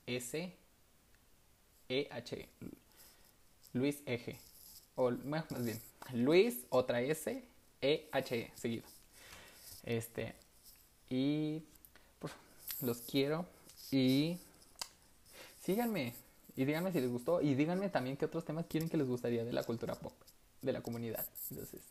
S 0.06 0.54
E 1.90 2.08
H 2.12 2.50
Luis 3.74 4.02
Eje 4.06 4.40
o 4.96 5.12
más 5.12 5.46
bien 5.64 5.80
Luis 6.14 6.66
otra 6.70 7.02
S 7.02 7.44
E 7.82 8.10
H 8.12 8.40
E 8.40 8.52
seguido. 8.56 8.84
Este 9.84 10.36
y 11.10 11.64
pues, 12.20 12.34
los 12.82 13.00
quiero 13.02 13.46
y 13.92 14.38
síganme 15.64 16.14
y 16.56 16.66
díganme 16.66 16.92
si 16.92 17.00
les 17.00 17.10
gustó 17.10 17.42
y 17.42 17.56
díganme 17.56 17.90
también 17.90 18.18
qué 18.18 18.26
otros 18.26 18.44
temas 18.44 18.66
quieren 18.66 18.90
que 18.90 18.98
les 18.98 19.08
gustaría 19.08 19.46
de 19.46 19.54
la 19.54 19.64
cultura 19.64 19.96
pop, 19.96 20.14
de 20.62 20.74
la 20.74 20.82
comunidad. 20.82 21.26
Entonces, 21.52 21.82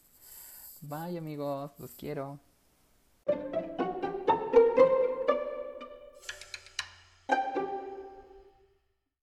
bye 0.83 1.17
amigos, 1.17 1.71
los 1.79 1.93
quiero. 1.93 2.39